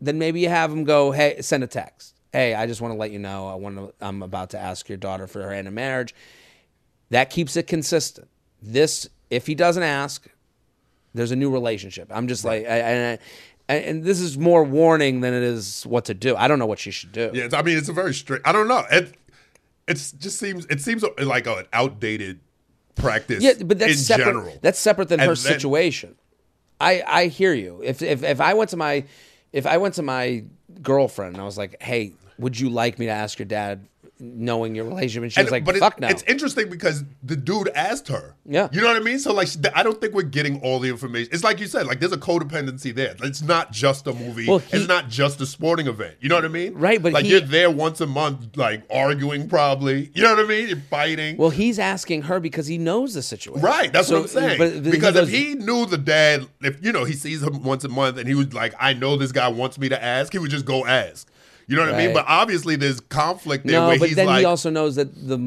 [0.00, 2.14] then maybe you have him go, hey, send a text.
[2.32, 4.88] Hey, I just want to let you know I want to, I'm about to ask
[4.88, 6.14] your daughter for her hand in marriage.
[7.10, 8.28] That keeps it consistent.
[8.62, 10.26] This, if he doesn't ask,
[11.14, 12.10] there's a new relationship.
[12.12, 12.80] I'm just like, I,
[13.12, 13.18] I,
[13.68, 16.34] I, and this is more warning than it is what to do.
[16.36, 17.30] I don't know what she should do.
[17.32, 18.46] Yeah, I mean, it's a very strict.
[18.46, 18.84] I don't know.
[18.90, 19.14] It
[19.86, 22.40] it's just seems it seems like an outdated
[22.94, 23.42] practice.
[23.42, 24.24] Yeah, but that's in separate.
[24.24, 24.58] general.
[24.62, 26.16] That's separate than And her situation.
[26.80, 27.80] I I hear you.
[27.82, 29.04] If if if I went to my
[29.52, 30.44] if I went to my
[30.82, 33.86] girlfriend and I was like, "Hey, would you like me to ask your dad,
[34.20, 37.36] knowing your relationship?" And she was like, but it- "Fuck no." It's interesting because the
[37.36, 38.34] dude asked her.
[38.46, 38.68] Yeah.
[38.72, 39.18] You know what I mean?
[39.18, 41.30] So like, I don't think we're getting all the information.
[41.32, 43.16] It's like you said, like there's a codependency there.
[43.22, 44.46] It's not just a movie.
[44.46, 46.14] Well, he- it's not just a sporting event.
[46.20, 46.74] You know what I mean?
[46.74, 50.10] Right, but like he- you're there once a month, like arguing probably.
[50.14, 50.68] You know what I mean?
[50.68, 51.36] You're fighting.
[51.36, 53.62] well, he's asking her because he knows the situation.
[53.62, 54.58] Right, that's So, what I'm saying.
[54.58, 57.62] but- he because goes- if he knew the dad, if you know he sees him
[57.64, 60.32] once a month, and he was like, "I know this guy wants me to ask,"
[60.32, 61.26] he would just go ask.
[61.66, 62.14] You know what I mean?
[62.14, 65.14] But obviously, there's conflict there No, where but he's then like, he also knows that
[65.14, 65.38] the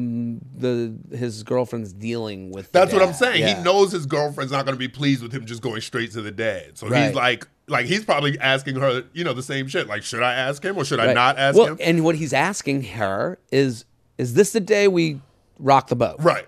[0.56, 2.72] the his girlfriend's dealing with.
[2.72, 3.40] That's what I'm saying.
[3.40, 3.56] Yeah.
[3.58, 6.22] He knows his girlfriend's not going to be pleased with him just going straight to
[6.22, 6.76] the dad.
[6.78, 7.06] So Right.
[7.06, 9.86] he's like, like he's probably asking her, you know, the same shit.
[9.86, 11.76] Like, should I ask him or should I not ask well, him?
[11.80, 13.84] and what he's asking her is,
[14.16, 15.20] is this the day we
[15.58, 16.16] rock the boat?
[16.20, 16.46] right.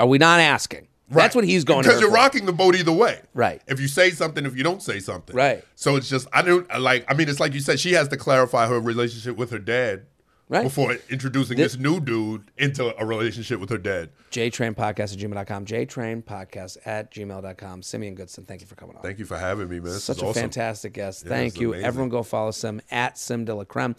[0.00, 0.88] Are we not asking?
[1.20, 2.16] That's what he's going to because you're for.
[2.16, 3.20] rocking the boat either way.
[3.34, 3.60] Right.
[3.66, 5.34] If you say something, if you don't say something.
[5.36, 5.64] Right.
[5.74, 7.04] So it's just I don't like.
[7.08, 7.78] I mean, it's like you said.
[7.80, 10.06] She has to clarify her relationship with her dad.
[10.48, 10.64] Right.
[10.64, 14.10] Before introducing This- this new dude into a relationship with her dad.
[14.32, 15.64] JTrainPodcast at gmail.com.
[15.64, 17.82] JTrainPodcast at gmail.com.
[17.82, 19.02] Simeon Goodson, thank you for coming on.
[19.02, 19.94] Thank you for having me, man.
[19.94, 20.42] Such a awesome.
[20.42, 21.22] fantastic guest.
[21.24, 21.70] Yeah, Thank you.
[21.70, 21.86] amazing.
[21.86, 23.94] Everyone go follow Sim at Sim de la Creme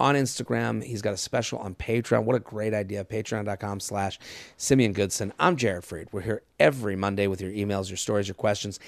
[0.00, 0.82] on Instagram.
[0.82, 2.24] He's got a special on Patreon.
[2.24, 3.04] What a great idea.
[3.04, 4.18] Patreon.com slash
[4.56, 5.32] Simeon Goodson.
[5.38, 6.08] I'm Jared Freid.
[6.12, 8.78] We're here every Monday with your emails, your stories, your questions.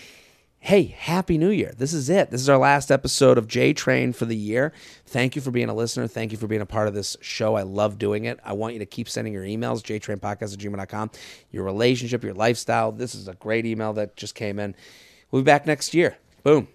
[0.63, 1.73] Hey, Happy New Year.
[1.77, 2.31] This is it.
[2.31, 4.75] This is our last episode of J Train for the year.
[5.07, 6.07] Thank you for being a listener.
[6.07, 7.55] Thank you for being a part of this show.
[7.55, 8.39] I love doing it.
[8.45, 11.13] I want you to keep sending your emails, jtrainpodcast at gmail.com,
[11.51, 12.93] your relationship, your lifestyle.
[12.93, 14.75] This is a great email that just came in.
[15.31, 16.19] We'll be back next year.
[16.43, 16.69] Boom.